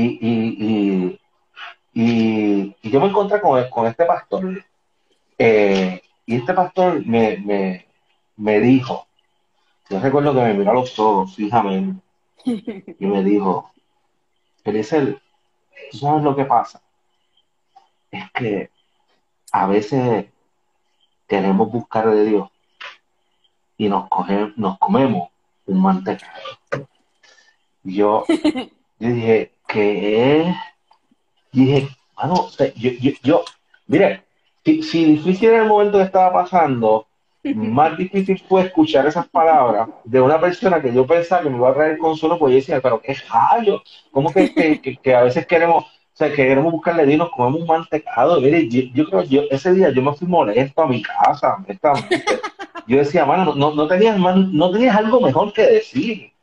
Y, 0.00 0.02
y, 0.28 0.34
y, 0.68 1.20
y, 1.94 2.76
y 2.82 2.90
yo 2.90 3.00
me 3.00 3.06
encontré 3.08 3.40
con, 3.40 3.68
con 3.70 3.86
este 3.86 4.04
pastor. 4.06 4.64
eh, 5.38 6.02
y 6.26 6.36
este 6.36 6.54
pastor 6.54 7.04
me, 7.06 7.38
me, 7.38 7.86
me 8.36 8.60
dijo, 8.60 9.06
yo 9.90 10.00
recuerdo 10.00 10.34
que 10.34 10.40
me 10.42 10.54
miró 10.54 10.72
a 10.72 10.74
los 10.74 10.98
ojos 10.98 11.36
fijamente 11.36 12.02
y 12.46 13.06
me 13.06 13.24
dijo, 13.24 13.72
Eliezer, 14.64 15.20
¿tú 15.92 15.98
sabes 15.98 16.24
lo 16.24 16.36
que 16.36 16.44
pasa? 16.46 16.82
Es 18.10 18.30
que 18.32 18.70
a 19.52 19.66
veces 19.66 20.26
queremos 21.28 21.70
buscar 21.70 22.10
de 22.10 22.24
Dios 22.24 22.50
y 23.76 23.88
nos, 23.88 24.08
coge- 24.08 24.52
nos 24.56 24.78
comemos 24.78 25.28
un 25.66 25.80
mantecado. 25.82 26.32
Y 27.84 27.96
Yo, 27.96 28.24
yo 28.98 29.08
dije, 29.08 29.52
Y 31.52 31.64
dije, 31.64 31.88
mano, 32.16 32.34
o 32.34 32.48
sea, 32.50 32.72
yo, 32.74 32.90
yo, 33.00 33.12
yo, 33.22 33.44
mire, 33.86 34.22
si, 34.64 34.82
si 34.82 35.04
difícil 35.04 35.50
era 35.50 35.62
el 35.62 35.68
momento 35.68 35.98
que 35.98 36.04
estaba 36.04 36.32
pasando, 36.32 37.06
más 37.54 37.96
difícil 37.96 38.42
fue 38.48 38.62
escuchar 38.62 39.06
esas 39.06 39.28
palabras 39.28 39.88
de 40.04 40.20
una 40.20 40.40
persona 40.40 40.80
que 40.80 40.92
yo 40.92 41.06
pensaba 41.06 41.42
que 41.42 41.50
me 41.50 41.56
iba 41.56 41.70
a 41.70 41.74
traer 41.74 41.98
consuelo, 41.98 42.38
pues 42.38 42.52
yo 42.52 42.56
decía, 42.56 42.80
pero 42.80 43.00
qué 43.00 43.14
rayo, 43.30 43.82
¿cómo 44.10 44.32
que, 44.32 44.52
que, 44.54 44.80
que, 44.80 44.96
que 44.96 45.14
a 45.14 45.22
veces 45.22 45.46
queremos, 45.46 45.84
o 45.84 46.16
sea, 46.16 46.30
que 46.30 46.36
queremos 46.36 46.72
buscarle 46.72 47.12
y 47.12 47.16
nos 47.16 47.30
comemos 47.30 47.60
un 47.60 47.66
mantecado? 47.66 48.40
Mire, 48.40 48.68
yo, 48.68 48.82
yo 48.94 49.06
creo, 49.06 49.22
yo, 49.24 49.42
ese 49.50 49.74
día 49.74 49.90
yo 49.90 50.02
me 50.02 50.14
fui 50.14 50.26
molesto 50.26 50.82
a 50.82 50.86
mi 50.86 51.02
casa, 51.02 51.56
honestamente. 51.56 52.24
Yo 52.86 52.98
decía, 52.98 53.24
mano, 53.24 53.54
no, 53.54 53.74
no, 53.74 53.86
tenías 53.86 54.18
más, 54.18 54.36
no 54.36 54.70
tenías 54.70 54.96
algo 54.96 55.20
mejor 55.20 55.52
que 55.52 55.62
decir. 55.62 56.33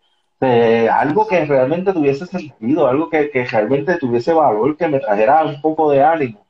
Algo 0.41 1.27
que 1.27 1.45
realmente 1.45 1.93
tuviese 1.93 2.25
sentido, 2.25 2.87
algo 2.87 3.09
que, 3.09 3.29
que 3.29 3.45
realmente 3.45 3.97
tuviese 3.97 4.33
valor, 4.33 4.75
que 4.77 4.87
me 4.87 4.99
trajera 4.99 5.43
un 5.45 5.61
poco 5.61 5.91
de 5.91 6.03
ánimo. 6.03 6.45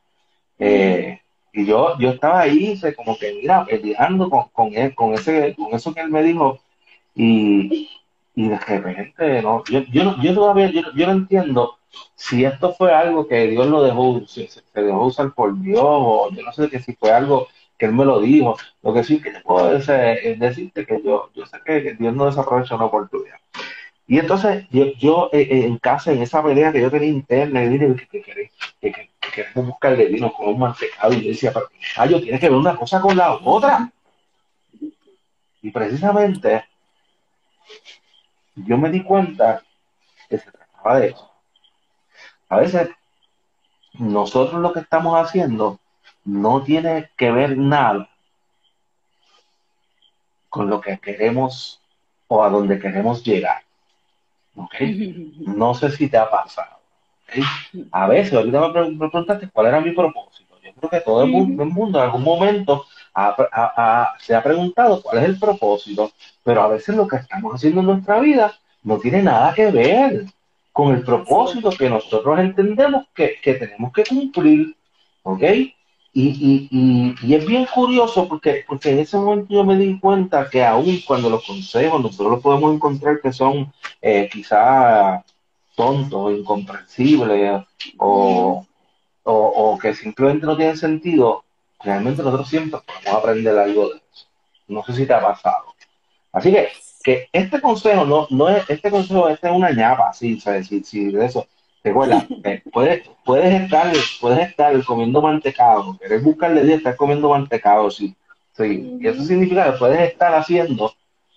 Eh, 0.58 1.20
y 1.52 1.66
yo, 1.66 1.98
yo 1.98 2.10
estaba 2.10 2.40
ahí, 2.40 2.80
como 2.96 3.18
que, 3.18 3.34
mira, 3.34 3.64
peleando 3.66 4.30
con, 4.30 4.48
con, 4.50 4.72
ese, 5.14 5.54
con 5.56 5.74
eso 5.74 5.94
que 5.94 6.00
él 6.00 6.10
me 6.10 6.22
dijo. 6.22 6.60
Y, 7.14 7.90
y 8.34 8.48
de 8.48 8.58
repente, 8.58 9.42
no, 9.42 9.62
yo, 9.70 9.80
yo, 9.92 10.16
yo 10.22 10.34
todavía, 10.34 10.70
yo, 10.70 10.82
yo 10.96 11.06
no 11.06 11.12
entiendo 11.12 11.78
si 12.14 12.44
esto 12.44 12.74
fue 12.74 12.92
algo 12.94 13.26
que 13.28 13.48
Dios 13.48 13.66
lo 13.66 13.82
dejó, 13.82 14.22
se, 14.26 14.48
se 14.48 14.62
dejó 14.74 15.06
usar 15.06 15.32
por 15.34 15.60
Dios, 15.60 15.82
o 15.84 16.30
yo 16.32 16.42
no 16.42 16.52
sé 16.52 16.70
que 16.70 16.80
si 16.80 16.94
fue 16.94 17.12
algo 17.12 17.48
que 17.78 17.86
Él 17.86 17.92
me 17.94 18.04
lo 18.04 18.20
dijo. 18.20 18.56
Lo 18.82 18.94
que 18.94 19.04
sí 19.04 19.20
que 19.20 19.32
puedo 19.44 19.70
decir 19.72 19.94
es 19.94 20.38
decirte 20.38 20.86
que 20.86 21.02
yo, 21.04 21.30
yo 21.34 21.46
sé 21.46 21.58
que 21.64 21.94
Dios 21.94 22.14
no 22.14 22.26
desaprovecha 22.26 22.76
una 22.76 22.86
oportunidad. 22.86 23.38
Y 24.12 24.18
entonces 24.18 24.66
yo, 24.70 25.30
eh, 25.32 25.40
eh, 25.40 25.64
en 25.64 25.78
casa, 25.78 26.12
en 26.12 26.20
esa 26.20 26.42
pelea 26.42 26.70
que 26.70 26.82
yo 26.82 26.90
tenía 26.90 27.08
interna, 27.08 27.64
y 27.64 27.68
dije 27.70 27.96
que, 28.10 28.50
que, 28.78 29.10
queremos 29.32 29.68
buscarle 29.68 30.04
vino 30.04 30.30
con 30.30 30.48
un 30.48 30.58
mantecado, 30.58 31.14
y 31.14 31.22
yo 31.22 31.28
decía, 31.28 31.50
pero 31.50 31.70
yo 32.10 32.20
tiene 32.20 32.38
que 32.38 32.50
ver 32.50 32.58
una 32.58 32.76
cosa 32.76 33.00
con 33.00 33.16
la 33.16 33.32
otra. 33.32 33.90
Y 35.62 35.70
precisamente 35.70 36.62
yo 38.54 38.76
me 38.76 38.90
di 38.90 39.02
cuenta 39.02 39.62
que 40.28 40.36
se 40.36 40.50
trataba 40.50 41.00
de 41.00 41.06
eso. 41.06 41.32
A 42.50 42.58
veces 42.58 42.90
nosotros 43.94 44.60
lo 44.60 44.74
que 44.74 44.80
estamos 44.80 45.18
haciendo 45.18 45.80
no 46.26 46.62
tiene 46.62 47.08
que 47.16 47.32
ver 47.32 47.56
nada 47.56 48.10
con 50.50 50.68
lo 50.68 50.82
que 50.82 50.98
queremos 50.98 51.80
o 52.28 52.44
a 52.44 52.50
donde 52.50 52.78
queremos 52.78 53.24
llegar. 53.24 53.62
No 54.54 55.74
sé 55.74 55.90
si 55.90 56.08
te 56.08 56.16
ha 56.16 56.28
pasado. 56.28 56.78
A 57.90 58.06
veces, 58.06 58.34
ahorita 58.34 58.68
me, 58.68 59.08
preguntaste 59.08 59.48
cuál 59.50 59.66
era 59.66 59.80
mi 59.80 59.92
propósito. 59.92 60.54
Yo 60.62 60.72
creo 60.74 60.90
que 60.90 61.00
todo 61.00 61.22
el 61.22 61.30
mundo, 61.30 61.98
en 61.98 62.04
algún 62.04 62.22
momento 62.22 62.84
se 64.18 64.34
ha 64.34 64.42
preguntado 64.42 65.02
cuál 65.02 65.18
es 65.18 65.24
el 65.24 65.38
propósito, 65.38 66.12
pero 66.44 66.62
a 66.62 66.68
veces 66.68 66.94
lo 66.94 67.06
que 67.06 67.16
estamos 67.16 67.54
haciendo 67.54 67.80
en 67.80 67.86
nuestra 67.86 68.20
vida 68.20 68.52
no 68.82 68.98
tiene 68.98 69.22
nada 69.22 69.54
que 69.54 69.70
ver 69.70 70.26
con 70.72 70.94
el 70.94 71.02
propósito 71.02 71.70
que 71.70 71.90
nosotros 71.90 72.38
entendemos 72.38 73.06
que, 73.14 73.38
tenemos 73.42 73.92
que 73.92 74.04
cumplir, 74.04 74.76
¿ok? 75.22 75.42
Y, 76.14 76.68
y, 76.70 77.34
es 77.34 77.46
bien 77.46 77.66
curioso 77.66 78.28
porque, 78.28 78.64
porque 78.66 78.90
en 78.90 78.98
ese 78.98 79.16
momento 79.16 79.54
yo 79.54 79.64
me 79.64 79.78
di 79.78 79.98
cuenta 79.98 80.48
que 80.50 80.62
aún 80.62 81.00
cuando 81.06 81.30
los 81.30 81.46
consejos 81.46 82.02
nosotros 82.02 82.32
los 82.32 82.42
podemos 82.42 82.74
encontrar 82.74 83.20
que 83.20 83.32
son 83.32 83.72
eh, 84.02 84.28
quizá 84.30 85.24
tontos, 85.74 86.32
incomprensibles 86.32 87.62
o, 87.96 88.66
o, 89.22 89.78
que 89.80 89.94
simplemente 89.94 90.44
no 90.44 90.56
tienen 90.56 90.76
sentido, 90.76 91.44
realmente 91.82 92.22
nosotros 92.22 92.48
siempre 92.48 92.80
podemos 92.86 93.18
aprender 93.18 93.58
algo 93.58 93.88
de 93.88 93.96
eso. 93.96 94.26
No 94.68 94.84
sé 94.84 94.94
si 94.94 95.06
te 95.06 95.14
ha 95.14 95.22
pasado. 95.22 95.74
Así 96.30 96.52
que 96.52 96.68
que 97.02 97.28
este 97.32 97.60
consejo 97.60 98.04
no, 98.04 98.26
no 98.30 98.48
es, 98.48 98.68
este 98.70 98.90
consejo 98.90 99.28
este 99.28 99.48
es 99.48 99.52
una 99.52 99.70
ñapa, 99.70 100.10
así, 100.10 100.40
¿sabes? 100.40 100.68
Si, 100.68 100.82
si 100.84 101.06
de 101.06 101.26
eso, 101.26 101.46
recuerda, 101.82 102.26
eh, 102.44 102.62
puedes, 102.72 103.08
puedes, 103.24 103.62
estar, 103.62 103.92
puedes 104.20 104.48
estar 104.48 104.84
comiendo 104.84 105.22
mantecado, 105.22 105.98
querés 105.98 106.22
buscarle 106.22 106.64
día, 106.64 106.76
estar 106.76 106.96
comiendo 106.96 107.30
mantecado, 107.30 107.90
sí. 107.90 108.14
sí. 108.56 108.98
Y 109.00 109.06
eso 109.06 109.22
significa 109.22 109.72
que 109.72 109.78
puedes 109.78 110.00
estar 110.00 110.34
haciendo, 110.34 110.94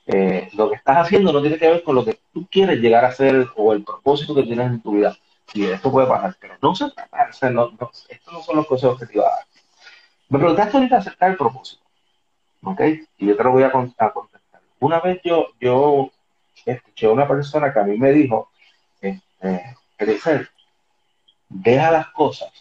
eh, 0.08 0.50
lo 0.54 0.70
que 0.70 0.76
estás 0.76 0.98
haciendo 0.98 1.34
no 1.34 1.42
tiene 1.42 1.58
que 1.58 1.70
ver 1.70 1.84
con 1.84 1.96
lo 1.96 2.06
que 2.06 2.20
tú 2.34 2.48
quieres 2.50 2.80
llegar 2.80 3.06
a 3.06 3.10
hacer 3.10 3.48
o 3.56 3.74
el 3.74 3.84
propósito 3.84 4.36
que 4.36 4.44
tienes 4.44 4.68
en 4.68 4.82
tu 4.82 4.92
vida. 4.92 5.18
Y 5.54 5.66
esto 5.66 5.92
puede 5.92 6.08
pasar, 6.08 6.36
pero 6.40 6.56
no 6.62 6.76
se 6.76 6.90
trata, 6.92 7.28
o 7.30 7.34
sea, 7.34 7.50
no, 7.50 7.72
estos 8.10 8.34
no 8.34 8.42
son 8.42 8.56
los 8.58 8.68
consejos 8.68 9.00
que 9.00 9.06
te 9.06 9.14
iba 9.16 9.28
a 9.28 9.30
dar. 9.30 9.46
Me 10.30 10.40
preguntaste 10.40 10.76
ahorita 10.76 10.98
acerca 10.98 11.28
del 11.28 11.38
propósito, 11.38 11.84
¿ok? 12.64 12.82
Y 13.20 13.28
yo 13.28 13.38
te 13.38 13.44
lo 13.44 13.52
voy 13.52 13.64
a, 13.64 13.72
contar 13.72 14.12
una 14.80 15.00
vez 15.00 15.22
yo, 15.24 15.48
yo 15.60 16.12
escuché 16.66 17.08
a 17.08 17.12
una 17.12 17.28
persona 17.28 17.72
que 17.72 17.80
a 17.80 17.84
mí 17.84 17.98
me 17.98 18.12
dijo, 18.12 18.50
este, 19.02 19.76
crecer, 19.98 20.50
deja 21.50 21.92
las 21.92 22.08
cosas 22.08 22.52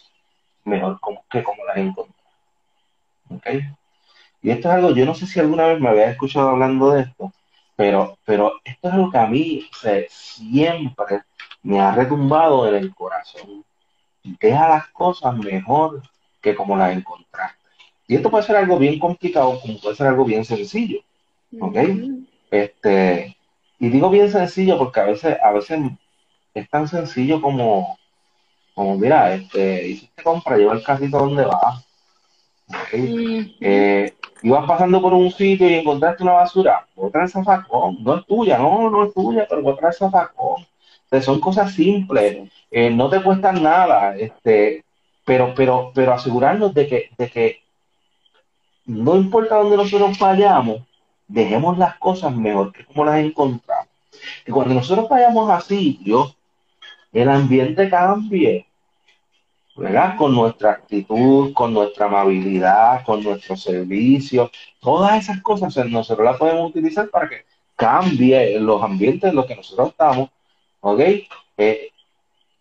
mejor 0.63 0.99
que 1.29 1.43
como 1.43 1.63
las 1.65 1.77
encontré. 1.77 2.15
¿Ok? 3.29 3.47
Y 4.41 4.51
esto 4.51 4.69
es 4.69 4.75
algo, 4.75 4.91
yo 4.91 5.05
no 5.05 5.15
sé 5.15 5.25
si 5.25 5.39
alguna 5.39 5.67
vez 5.67 5.79
me 5.79 5.89
había 5.89 6.11
escuchado 6.11 6.49
hablando 6.49 6.91
de 6.91 7.01
esto, 7.01 7.33
pero, 7.75 8.17
pero 8.25 8.53
esto 8.63 8.87
es 8.87 8.93
algo 8.93 9.11
que 9.11 9.17
a 9.17 9.27
mí 9.27 9.67
siempre 10.09 11.23
me 11.63 11.79
ha 11.79 11.91
retumbado 11.91 12.67
en 12.67 12.75
el 12.75 12.93
corazón. 12.93 13.65
Deja 14.23 14.69
las 14.69 14.87
cosas 14.89 15.35
mejor 15.35 16.03
que 16.41 16.55
como 16.55 16.77
las 16.77 16.95
encontraste. 16.95 17.57
Y 18.07 18.15
esto 18.15 18.29
puede 18.29 18.43
ser 18.43 18.55
algo 18.55 18.77
bien 18.77 18.99
complicado, 18.99 19.59
como 19.59 19.79
puede 19.79 19.95
ser 19.95 20.07
algo 20.07 20.25
bien 20.25 20.45
sencillo. 20.45 20.99
¿Ok? 21.59 21.77
Este, 22.51 23.35
y 23.79 23.89
digo 23.89 24.09
bien 24.09 24.31
sencillo 24.31 24.77
porque 24.77 24.99
a 24.99 25.05
veces, 25.05 25.37
a 25.41 25.51
veces 25.51 25.79
es 26.55 26.69
tan 26.69 26.87
sencillo 26.87 27.41
como, 27.41 27.99
como 28.73 28.97
mira, 28.97 29.33
este, 29.35 29.87
hiciste 29.89 30.23
compra, 30.23 30.57
lleva 30.57 30.73
el 30.73 30.83
carrito 30.83 31.19
donde 31.19 31.45
va. 31.45 31.83
¿okay? 32.67 33.57
Eh, 33.59 34.13
ibas 34.41 34.65
pasando 34.65 35.01
por 35.01 35.13
un 35.13 35.29
sitio 35.31 35.69
y 35.69 35.75
encontraste 35.75 36.23
una 36.23 36.33
basura, 36.33 36.87
otra 36.95 37.23
el 37.23 37.29
zafacón, 37.29 37.97
no 38.03 38.17
es 38.17 38.25
tuya, 38.25 38.57
no, 38.57 38.89
no 38.89 39.05
es 39.05 39.13
tuya, 39.13 39.45
pero 39.49 39.67
otra 39.67 39.89
el 39.89 39.93
zafacón. 39.93 40.65
son 41.21 41.39
cosas 41.41 41.73
simples, 41.73 42.49
eh, 42.71 42.89
no 42.89 43.09
te 43.09 43.21
cuestan 43.21 43.61
nada, 43.61 44.15
este, 44.15 44.83
pero, 45.25 45.53
pero, 45.55 45.91
pero 45.93 46.13
asegurarnos 46.13 46.73
de 46.73 46.87
que, 46.87 47.09
de 47.17 47.29
que 47.29 47.59
no 48.85 49.15
importa 49.17 49.55
dónde 49.55 49.77
nosotros 49.77 50.17
vayamos, 50.17 50.81
dejemos 51.27 51.77
las 51.77 51.97
cosas 51.97 52.33
mejor 52.35 52.71
que 52.71 52.85
como 52.85 53.03
las 53.03 53.19
encontramos. 53.19 53.89
Y 54.45 54.51
cuando 54.51 54.73
nosotros 54.73 55.09
vayamos 55.09 55.49
a 55.49 55.59
sitios, 55.61 56.37
el 57.15 57.29
ambiente 57.29 57.89
cambie, 57.89 58.67
¿verdad? 59.77 60.17
Con 60.17 60.35
nuestra 60.35 60.71
actitud, 60.71 61.53
con 61.53 61.73
nuestra 61.73 62.07
amabilidad, 62.07 63.03
con 63.05 63.23
nuestro 63.23 63.55
servicio, 63.55 64.51
todas 64.81 65.23
esas 65.23 65.41
cosas 65.41 65.73
nosotros 65.87 66.25
las 66.25 66.37
podemos 66.37 66.69
utilizar 66.69 67.09
para 67.09 67.29
que 67.29 67.45
cambie 67.75 68.59
los 68.59 68.83
ambientes 68.83 69.29
en 69.29 69.35
los 69.35 69.45
que 69.45 69.55
nosotros 69.55 69.89
estamos, 69.89 70.29
¿ok? 70.81 70.99
Eh, 71.57 71.89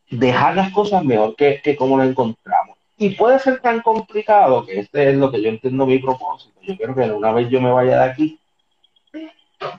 dejar 0.09 0.55
las 0.55 0.73
cosas 0.73 1.05
mejor 1.05 1.35
que, 1.35 1.61
que 1.61 1.75
como 1.75 1.99
las 1.99 2.09
encontramos. 2.09 2.77
Y 2.97 3.11
puede 3.11 3.41
ser 3.41 3.61
tan 3.61 3.81
complicado 3.81 4.65
que 4.65 4.79
este 4.79 5.11
es 5.11 5.17
lo 5.17 5.33
que 5.33 5.43
yo 5.43 5.49
entiendo 5.49 5.85
mi 5.85 5.99
propósito. 5.99 6.55
Yo 6.63 6.77
quiero 6.77 6.95
que 6.95 7.11
una 7.11 7.33
vez 7.33 7.49
yo 7.51 7.61
me 7.61 7.73
vaya 7.73 7.99
de 7.99 8.11
aquí, 8.11 8.39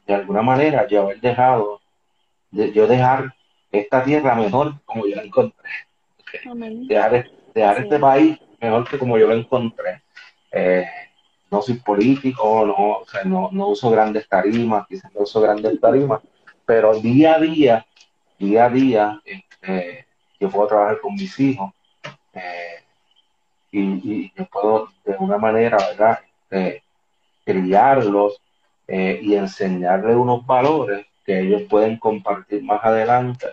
de 0.05 0.13
alguna 0.13 0.41
manera 0.41 0.85
yo 0.87 1.03
haber 1.03 1.21
dejado, 1.21 1.79
de, 2.51 2.73
yo 2.73 2.87
dejar 2.87 3.34
esta 3.79 4.03
tierra 4.03 4.35
mejor 4.35 4.73
como 4.85 5.05
yo 5.05 5.15
la 5.15 5.23
encontré. 5.23 5.69
Dejar, 7.53 7.79
este 7.79 7.99
país 7.99 8.37
mejor 8.59 8.87
que 8.87 8.97
como 8.97 9.17
yo 9.17 9.27
lo 9.27 9.35
encontré. 9.35 10.01
Eh, 10.51 10.85
no 11.51 11.61
soy 11.61 11.75
político, 11.75 12.65
no, 13.23 13.49
no, 13.51 13.67
uso 13.67 13.89
grandes 13.89 14.27
tarimas, 14.27 14.85
quizás 14.87 15.13
no 15.13 15.21
uso 15.21 15.39
grandes 15.41 15.79
tarimas, 15.79 16.21
pero 16.65 16.99
día 16.99 17.35
a 17.35 17.39
día, 17.39 17.85
día 18.37 18.65
a 18.65 18.69
día, 18.69 19.21
este, 19.23 20.05
yo 20.39 20.49
puedo 20.49 20.67
trabajar 20.67 20.99
con 20.99 21.13
mis 21.13 21.39
hijos 21.39 21.71
eh, 22.33 22.83
y, 23.71 24.31
yo 24.35 24.45
puedo 24.45 24.89
de 25.05 25.15
una 25.19 25.37
manera, 25.37 25.77
¿verdad? 25.77 26.19
Eh, 26.51 26.81
criarlos 27.45 28.41
eh, 28.87 29.19
y 29.21 29.35
enseñarles 29.35 30.15
unos 30.15 30.45
valores 30.45 31.05
que 31.25 31.39
ellos 31.39 31.63
pueden 31.69 31.97
compartir 31.97 32.63
más 32.63 32.83
adelante 32.83 33.47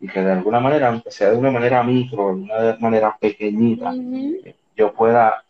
y 0.00 0.08
que 0.08 0.20
de 0.20 0.32
alguna 0.32 0.60
manera, 0.60 0.88
aunque 0.88 1.10
sea 1.10 1.30
de 1.30 1.36
una 1.36 1.50
manera 1.50 1.82
micro, 1.82 2.28
de 2.28 2.42
una 2.42 2.76
manera 2.80 3.16
pequeñita, 3.18 3.92
yo 4.76 4.92
pueda, 4.92 5.44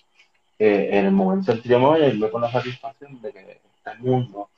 eh, 0.59 0.89
en 0.93 1.07
el 1.07 1.13
momento 1.13 1.53
en 1.53 1.63
que 1.63 1.69
yo 1.69 1.79
me 1.79 1.87
vaya, 1.87 2.09
irme 2.09 2.31
con 2.31 2.41
la 2.41 2.51
satisfacción 2.51 3.21
de 3.21 3.33
que 3.33 3.61
este 3.77 3.95
mundo 3.99 4.49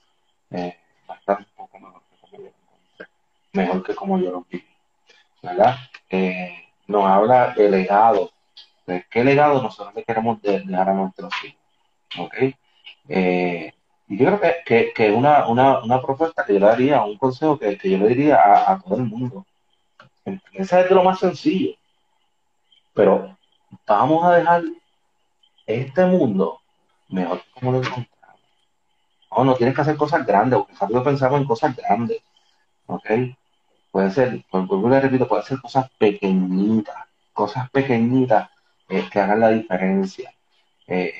eh, 0.50 0.76
va 1.08 1.14
a 1.14 1.18
estar 1.18 1.38
un 1.38 1.46
poco 1.56 1.78
mejor 1.80 2.02
que 2.08 2.16
como 2.20 2.36
yo 2.36 2.42
lo 2.42 2.48
encontré, 2.48 3.06
mejor 3.52 3.82
que 3.82 3.94
como 3.94 4.18
yo 4.18 4.30
lo 4.30 4.46
vi. 4.50 4.64
¿Verdad? 5.42 5.76
nos 6.86 7.04
habla 7.04 7.54
de 7.56 7.70
legado. 7.70 8.30
¿De 8.86 9.06
qué 9.08 9.24
legado 9.24 9.62
nosotros 9.62 9.94
le 9.94 10.02
queremos 10.02 10.42
dejar 10.42 10.90
a 10.90 10.94
nuestros 10.94 11.32
hijos? 11.44 11.58
¿Ok? 12.18 12.34
Y 14.10 14.18
yo 14.18 14.26
creo 14.26 14.40
que, 14.64 14.92
que, 14.92 15.12
una, 15.12 15.46
una, 15.46 16.02
propuesta 16.02 16.44
que 16.44 16.54
yo 16.54 16.58
le 16.58 16.66
daría, 16.66 17.04
un 17.04 17.16
consejo 17.16 17.56
que, 17.56 17.78
yo 17.80 17.96
le 17.96 18.08
diría 18.08 18.40
a, 18.68 18.80
todo 18.80 18.96
el 18.96 19.04
mundo, 19.04 19.46
esa 20.52 20.80
es 20.80 20.88
de 20.88 20.94
lo 20.94 21.02
más 21.02 21.18
sencillo, 21.18 21.74
pero 22.94 23.36
vamos 23.86 24.24
a 24.24 24.36
dejar 24.36 24.62
este 25.66 26.04
mundo 26.06 26.60
mejor 27.08 27.42
como 27.54 27.72
lo 27.72 27.78
encontramos. 27.78 28.08
No, 29.30 29.44
no 29.44 29.54
tienes 29.54 29.74
que 29.74 29.80
hacer 29.82 29.96
cosas 29.96 30.26
grandes, 30.26 30.58
porque 30.58 30.72
nosotros 30.72 31.04
pensamos 31.04 31.40
en 31.40 31.46
cosas 31.46 31.76
grandes, 31.76 32.22
¿ok? 32.86 33.10
Puede 33.90 34.10
ser, 34.10 34.44
por 34.50 34.90
le 34.90 35.00
repito, 35.00 35.26
puede 35.26 35.42
ser 35.42 35.60
cosas 35.60 35.90
pequeñitas, 35.98 36.96
cosas 37.32 37.70
pequeñitas 37.70 38.50
eh, 38.88 39.08
que 39.10 39.20
hagan 39.20 39.40
la 39.40 39.50
diferencia. 39.50 40.32
Eh, 40.86 41.14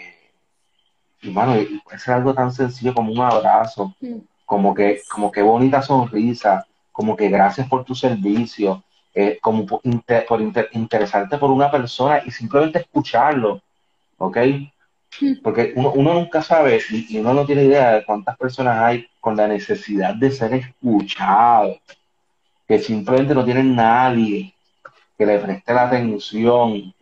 y 1.23 1.31
mano, 1.31 1.55
puede 1.85 1.99
ser 1.99 2.15
algo 2.15 2.35
tan 2.35 2.53
sencillo 2.53 2.95
como 2.95 3.13
un 3.13 3.21
abrazo, 3.21 3.95
mm. 4.01 4.19
como 4.45 4.75
que, 4.75 5.03
como 5.11 5.31
que 5.31 5.43
bonita 5.43 5.83
sonrisa, 5.83 6.67
como 6.93 7.17
que 7.17 7.29
gracias 7.29 7.69
por 7.69 7.85
tu 7.85 7.95
servicio, 7.95 8.83
eh, 9.15 9.39
como 9.41 9.67
por, 9.67 9.81
interesarte 9.85 11.39
por 11.39 11.51
una 11.51 11.71
persona 11.71 12.23
y 12.25 12.31
simplemente 12.31 12.79
escucharlo, 12.79 13.61
¿ok? 14.19 14.37
Mm. 15.21 15.33
Porque 15.43 15.73
uno, 15.75 16.15
nunca 16.15 16.43
sabe 16.43 16.81
y, 16.91 17.19
uno 17.19 17.35
no 17.35 17.45
tiene 17.45 17.65
idea 17.65 17.93
de 17.93 18.05
cuántas 18.05 18.37
personas 18.37 18.79
hay 18.79 19.07
con 19.19 19.37
la 19.37 19.49
necesidad 19.49 20.15
de 20.15 20.31
ser 20.31 20.55
escuchado, 20.55 21.79
que 22.69 22.79
simplemente 22.79 23.35
no 23.35 23.45
tienen 23.45 23.75
nadie 23.75 24.55
que 25.19 25.27
le 25.27 25.39
preste 25.39 25.75
la 25.75 25.83
atención 25.83 26.95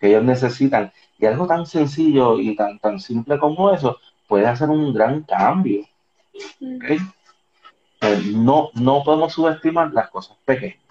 que 0.00 0.08
ellos 0.08 0.24
necesitan. 0.24 0.92
Y 1.18 1.26
algo 1.26 1.46
tan 1.46 1.66
sencillo 1.66 2.38
y 2.38 2.54
tan, 2.54 2.78
tan 2.78 3.00
simple 3.00 3.38
como 3.38 3.72
eso 3.72 3.98
puede 4.26 4.46
hacer 4.46 4.68
un 4.68 4.92
gran 4.92 5.22
cambio. 5.22 5.84
¿okay? 6.76 6.98
Eh, 8.00 8.22
no, 8.34 8.70
no 8.74 9.02
podemos 9.02 9.32
subestimar 9.32 9.92
las 9.92 10.10
cosas 10.10 10.36
pequeñas. 10.44 10.87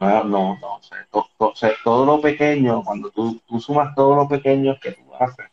No, 0.00 0.24
no, 0.24 0.58
no. 0.60 0.74
O 0.76 0.82
sea, 0.82 1.06
to- 1.10 1.28
todo 1.84 2.06
lo 2.06 2.20
pequeño, 2.20 2.82
cuando 2.82 3.10
tú, 3.10 3.40
tú 3.46 3.60
sumas 3.60 3.94
todo 3.94 4.16
lo 4.16 4.28
pequeño 4.28 4.76
que 4.80 4.92
tú 4.92 5.02
haces, 5.18 5.46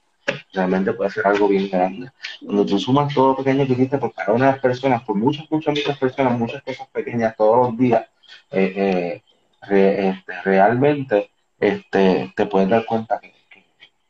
realmente 0.54 0.94
puede 0.94 1.10
ser 1.12 1.28
algo 1.28 1.48
bien 1.48 1.70
grande. 1.70 2.12
Cuando 2.44 2.66
tú 2.66 2.80
sumas 2.80 3.14
todo 3.14 3.30
lo 3.30 3.38
pequeño 3.38 3.66
que 3.66 3.74
hiciste 3.74 3.98
por 3.98 4.14
cada 4.14 4.34
una 4.34 4.46
de 4.48 4.52
las 4.54 4.62
personas, 4.62 5.04
por 5.04 5.16
muchas, 5.16 5.50
muchas, 5.52 5.76
muchas 5.76 5.98
personas, 5.98 6.38
muchas 6.40 6.62
cosas 6.64 6.88
pequeñas 6.88 7.36
todos 7.36 7.68
los 7.68 7.78
días, 7.78 8.06
eh, 8.52 9.22
eh, 9.70 10.10
este, 10.10 10.42
realmente 10.44 11.32
este, 11.60 12.32
te 12.36 12.46
puedes 12.46 12.70
dar 12.70 12.86
cuenta 12.86 13.20
que, 13.20 13.34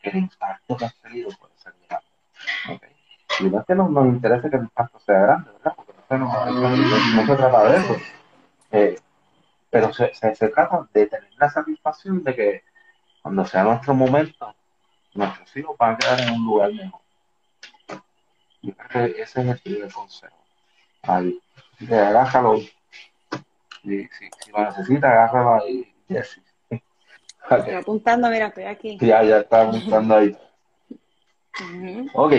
el 0.02 0.15
impacto 0.15 0.78
que 0.78 0.86
has 0.86 0.96
tenido 1.02 1.30
puede 1.39 1.54
ser 1.58 1.74
grande. 1.89 2.08
¿ok? 2.74 2.84
Y 3.42 3.44
no 3.50 3.60
es 3.60 3.65
que 3.65 3.76
nos, 3.76 3.89
nos 3.92 4.06
interese 4.06 4.50
que 4.50 4.56
el 4.56 4.63
impacto 4.63 5.00
sea 5.00 5.20
grande, 5.20 5.52
¿verdad? 5.52 5.74
Porque 5.76 5.94
no, 5.94 6.04
se 6.08 6.18
nos- 6.18 6.54
no- 6.56 7.15
no 7.15 7.26
se 7.28 7.36
trata 7.36 7.70
de 7.70 7.78
eso. 7.78 7.96
Eh, 8.72 9.00
pero 9.70 9.94
se, 9.94 10.14
se, 10.14 10.36
se 10.36 10.48
trata 10.50 10.88
de 10.94 11.06
tener 11.08 11.30
la 11.38 11.50
satisfacción 11.50 12.24
de 12.24 12.36
que 12.36 12.64
cuando 13.22 13.46
sea 13.46 13.64
nuestro 13.64 13.94
momento, 13.94 14.54
nuestros 15.14 15.56
hijos 15.58 15.78
van 15.78 15.94
a 15.94 15.98
quedar 15.98 16.22
en 16.22 16.34
un 16.34 16.46
lugar 16.46 16.72
mejor. 16.74 17.02
Yo 18.62 18.74
creo 18.76 19.14
que 19.14 19.22
ese 19.22 19.42
es 19.42 19.48
el 19.48 19.60
primer 19.60 19.92
consejo. 19.92 20.36
Ahí. 21.04 21.40
Agárralo. 21.90 22.58
Y 22.58 24.04
si, 24.08 24.30
si 24.44 24.52
lo 24.52 24.60
necesita, 24.66 25.08
agárralo 25.08 25.64
ahí. 25.64 25.94
Estoy 27.50 27.74
apuntando, 27.76 28.30
mira, 28.30 28.48
estoy 28.48 28.66
aquí. 28.66 28.98
Ya, 29.02 29.24
ya 29.24 29.40
está 29.40 29.64
buscando 29.64 30.16
ahí. 30.16 30.38
Ujú. 31.62 32.10
Ok. 32.14 32.34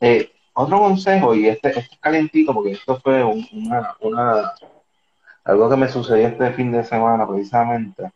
Eh, 0.00 0.30
otro 0.52 0.78
consejo, 0.78 1.34
y 1.34 1.48
este, 1.48 1.68
este 1.68 1.80
es 1.80 1.98
calentito 2.00 2.52
porque 2.52 2.72
esto 2.72 3.00
fue 3.00 3.24
un- 3.24 3.48
una, 3.52 3.96
una, 4.00 4.54
algo 5.44 5.68
que 5.70 5.76
me 5.76 5.88
sucedió 5.88 6.28
este 6.28 6.52
fin 6.52 6.72
de 6.72 6.84
semana 6.84 7.26
precisamente, 7.26 8.10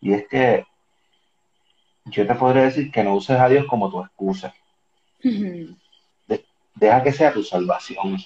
y 0.00 0.12
es 0.14 0.26
que 0.28 0.64
yo 2.06 2.26
te 2.26 2.34
podría 2.34 2.64
decir 2.64 2.90
que 2.90 3.04
no 3.04 3.14
uses 3.14 3.38
a 3.38 3.48
Dios 3.48 3.66
como 3.66 3.90
tu 3.90 4.00
excusa. 4.00 4.52
Deja 6.74 7.02
que 7.02 7.12
sea 7.12 7.32
tu 7.32 7.42
salvación. 7.44 8.16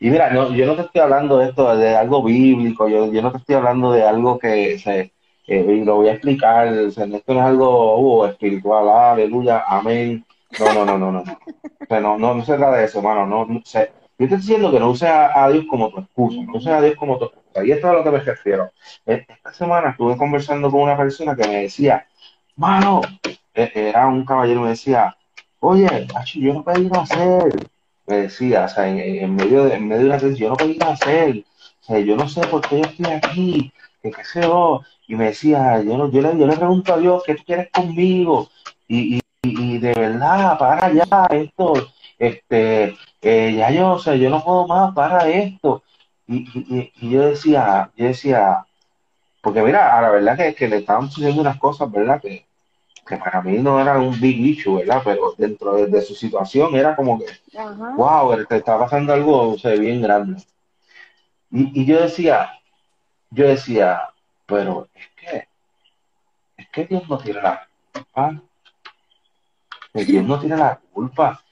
Y 0.00 0.10
mira, 0.10 0.30
no, 0.30 0.54
yo 0.54 0.66
no 0.66 0.76
te 0.76 0.82
estoy 0.82 1.00
hablando 1.00 1.38
de 1.38 1.48
esto, 1.48 1.76
de 1.76 1.94
algo 1.94 2.22
bíblico, 2.22 2.88
yo, 2.88 3.12
yo 3.12 3.22
no 3.22 3.30
te 3.30 3.38
estoy 3.38 3.56
hablando 3.56 3.92
de 3.92 4.02
algo 4.02 4.38
que 4.38 4.78
se, 4.78 5.12
eh, 5.46 5.82
lo 5.84 5.96
voy 5.96 6.08
a 6.08 6.12
explicar, 6.12 6.68
o 6.68 6.86
esto 6.88 7.06
no 7.06 7.16
es 7.16 7.46
algo 7.46 7.98
uh, 7.98 8.26
espiritual, 8.26 8.88
aleluya, 8.88 9.64
amén. 9.66 10.24
No, 10.58 10.72
no, 10.72 10.84
no, 10.84 10.98
no. 10.98 11.12
no. 11.12 11.20
O 11.20 11.86
sea, 11.86 12.00
no, 12.00 12.18
no, 12.18 12.34
no 12.34 12.44
se 12.44 12.56
trata 12.56 12.76
de 12.76 12.84
eso, 12.84 12.98
hermano. 12.98 13.26
No, 13.26 13.44
no, 13.46 13.58
o 13.58 13.62
sea, 13.64 13.86
yo 13.86 13.90
te 14.18 14.24
estoy 14.24 14.38
diciendo 14.38 14.70
que 14.70 14.78
no 14.78 14.90
uses 14.90 15.08
a, 15.08 15.44
a 15.44 15.50
Dios 15.50 15.64
como 15.68 15.90
tu 15.90 16.00
excusa, 16.00 16.40
no 16.42 16.52
uses 16.54 16.72
a 16.72 16.80
Dios 16.80 16.96
como 16.96 17.18
tu 17.18 17.24
excusa. 17.26 17.41
Y 17.64 17.70
esto 17.72 17.86
es 17.88 17.92
a 17.92 17.96
lo 17.96 18.04
que 18.04 18.10
me 18.10 18.20
refiero. 18.20 18.70
Eh, 19.06 19.24
Esta 19.28 19.52
semana 19.52 19.90
estuve 19.90 20.16
conversando 20.16 20.70
con 20.70 20.82
una 20.82 20.96
persona 20.96 21.36
que 21.36 21.46
me 21.48 21.62
decía, 21.62 22.06
mano, 22.56 23.02
eh, 23.54 23.70
era 23.74 24.06
un 24.06 24.24
caballero, 24.24 24.62
me 24.62 24.70
decía, 24.70 25.16
oye, 25.60 26.06
macho, 26.12 26.38
yo 26.40 26.54
no 26.54 26.64
pedí 26.64 26.88
nacer. 26.88 27.52
Me 28.06 28.16
decía, 28.22 28.64
o 28.64 28.68
sea, 28.68 28.88
en, 28.88 28.98
en 28.98 29.34
medio 29.36 29.64
de, 29.64 29.74
en 29.74 29.86
medio 29.88 30.02
de 30.02 30.08
una 30.08 30.18
crisis, 30.18 30.38
yo 30.38 30.48
no 30.48 30.56
pedí 30.56 30.76
nacer. 30.78 31.44
O 31.82 31.84
sea, 31.84 31.98
yo 32.00 32.16
no 32.16 32.28
sé 32.28 32.40
por 32.46 32.60
qué 32.68 32.78
yo 32.80 32.84
estoy 32.84 33.06
aquí, 33.12 33.72
que 34.02 34.10
qué 34.10 34.24
sé 34.24 34.42
yo. 34.42 34.82
Y 35.06 35.14
me 35.14 35.26
decía, 35.26 35.80
yo, 35.82 35.96
no, 35.96 36.10
yo, 36.10 36.20
le, 36.22 36.38
yo 36.38 36.46
le 36.46 36.56
pregunto 36.56 36.94
a 36.94 36.98
Dios, 36.98 37.22
¿qué 37.26 37.34
tú 37.34 37.44
quieres 37.44 37.68
conmigo? 37.72 38.50
Y, 38.88 39.16
y, 39.16 39.20
y 39.42 39.78
de 39.78 39.94
verdad, 39.94 40.58
para 40.58 40.92
ya 40.92 41.26
esto, 41.30 41.74
este, 42.18 42.96
eh, 43.20 43.54
ya 43.56 43.70
yo, 43.70 43.92
o 43.92 43.98
sea, 43.98 44.14
yo 44.16 44.30
no 44.30 44.42
puedo 44.44 44.66
más, 44.66 44.94
para 44.94 45.28
esto. 45.28 45.82
Y, 46.26 46.92
y, 47.00 47.10
yo 47.10 47.28
decía, 47.28 47.90
yo 47.96 48.06
decía, 48.06 48.64
porque 49.42 49.62
mira, 49.62 49.98
a 49.98 50.02
la 50.02 50.10
verdad 50.10 50.36
que, 50.36 50.54
que 50.54 50.68
le 50.68 50.78
estaban 50.78 51.10
sucediendo 51.10 51.42
unas 51.42 51.58
cosas, 51.58 51.90
¿verdad? 51.90 52.20
Que, 52.20 52.46
que 53.06 53.16
para 53.16 53.42
mí 53.42 53.58
no 53.58 53.80
era 53.80 53.98
un 53.98 54.18
big 54.20 54.38
issue, 54.38 54.76
¿verdad? 54.78 55.02
Pero 55.04 55.34
dentro 55.36 55.74
de, 55.74 55.86
de 55.86 56.00
su 56.02 56.14
situación 56.14 56.74
era 56.74 56.94
como 56.94 57.18
que, 57.18 57.26
Ajá. 57.58 57.94
wow, 57.96 58.44
te 58.46 58.56
está 58.56 58.78
pasando 58.78 59.12
algo, 59.12 59.52
o 59.52 59.58
sea, 59.58 59.72
bien 59.72 60.00
grande. 60.00 60.42
Y, 61.50 61.82
y 61.82 61.84
yo 61.84 62.00
decía, 62.00 62.50
yo 63.30 63.48
decía, 63.48 64.10
pero 64.46 64.88
es 64.94 65.08
que, 65.16 65.48
es 66.56 66.68
que 66.68 66.84
Dios 66.86 67.08
no 67.08 67.18
tiene 67.18 67.42
la 67.42 67.68
culpa. 67.92 68.42
Dios 69.94 70.24
no 70.24 70.38
tiene 70.40 70.56
la 70.56 70.80
culpa. 70.92 71.42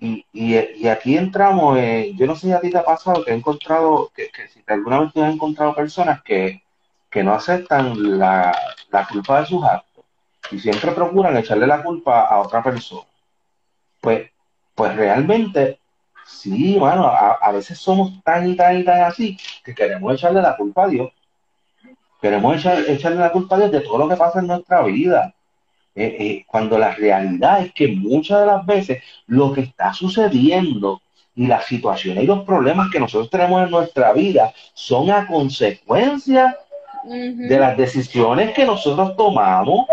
Y, 0.00 0.24
y, 0.32 0.56
y 0.76 0.88
aquí 0.88 1.16
entramos, 1.16 1.78
eh, 1.78 2.12
yo 2.16 2.26
no 2.26 2.34
sé 2.34 2.48
si 2.48 2.52
a 2.52 2.60
ti 2.60 2.70
te 2.70 2.78
ha 2.78 2.84
pasado 2.84 3.24
que 3.24 3.32
he 3.32 3.34
encontrado, 3.34 4.10
que, 4.14 4.28
que 4.30 4.48
si 4.48 4.62
alguna 4.66 5.00
vez 5.00 5.12
tú 5.12 5.22
has 5.22 5.32
encontrado 5.32 5.74
personas 5.74 6.22
que, 6.22 6.62
que 7.10 7.22
no 7.22 7.34
aceptan 7.34 8.18
la, 8.18 8.56
la 8.90 9.06
culpa 9.06 9.40
de 9.40 9.46
sus 9.46 9.64
actos 9.64 10.04
y 10.50 10.58
siempre 10.58 10.92
procuran 10.92 11.36
echarle 11.36 11.66
la 11.66 11.82
culpa 11.82 12.22
a 12.22 12.38
otra 12.40 12.62
persona. 12.62 13.02
Pues, 14.00 14.30
pues 14.74 14.96
realmente, 14.96 15.80
sí, 16.26 16.78
mano, 16.80 17.06
a, 17.06 17.32
a 17.34 17.52
veces 17.52 17.78
somos 17.78 18.22
tan 18.24 18.48
y 18.50 18.56
tan 18.56 18.78
y 18.78 18.84
tan 18.84 19.02
así 19.02 19.36
que 19.64 19.74
queremos 19.74 20.14
echarle 20.14 20.42
la 20.42 20.56
culpa 20.56 20.84
a 20.84 20.88
Dios. 20.88 21.10
Queremos 22.20 22.56
echar- 22.56 22.84
echarle 22.88 23.18
la 23.18 23.32
culpa 23.32 23.56
a 23.56 23.58
Dios 23.58 23.72
de 23.72 23.80
todo 23.80 23.98
lo 23.98 24.08
que 24.08 24.16
pasa 24.16 24.40
en 24.40 24.46
nuestra 24.48 24.82
vida. 24.82 25.34
Eh, 25.94 26.16
eh, 26.20 26.44
cuando 26.46 26.78
la 26.78 26.92
realidad 26.94 27.62
es 27.62 27.72
que 27.72 27.88
muchas 27.88 28.40
de 28.40 28.46
las 28.46 28.64
veces 28.64 29.02
lo 29.26 29.52
que 29.52 29.62
está 29.62 29.92
sucediendo 29.92 31.02
y 31.34 31.46
las 31.46 31.66
situaciones 31.66 32.22
y 32.24 32.26
los 32.26 32.44
problemas 32.44 32.88
que 32.90 33.00
nosotros 33.00 33.30
tenemos 33.30 33.62
en 33.64 33.70
nuestra 33.70 34.12
vida 34.12 34.52
son 34.74 35.10
a 35.10 35.26
consecuencia 35.26 36.56
de 37.48 37.58
las 37.58 37.76
decisiones 37.76 38.52
que 38.54 38.64
nosotros 38.64 39.16
tomamos, 39.16 39.86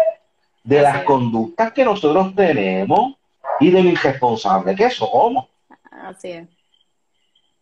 de 0.64 0.82
las 0.82 1.04
conductas 1.04 1.72
que 1.74 1.86
nosotros 1.86 2.34
tenemos 2.36 3.14
y 3.60 3.70
de 3.72 3.84
lo 3.84 3.90
irresponsables 3.90 4.76
que 4.76 4.90
somos. 4.90 5.46
Así 5.92 6.32
es. 6.32 6.48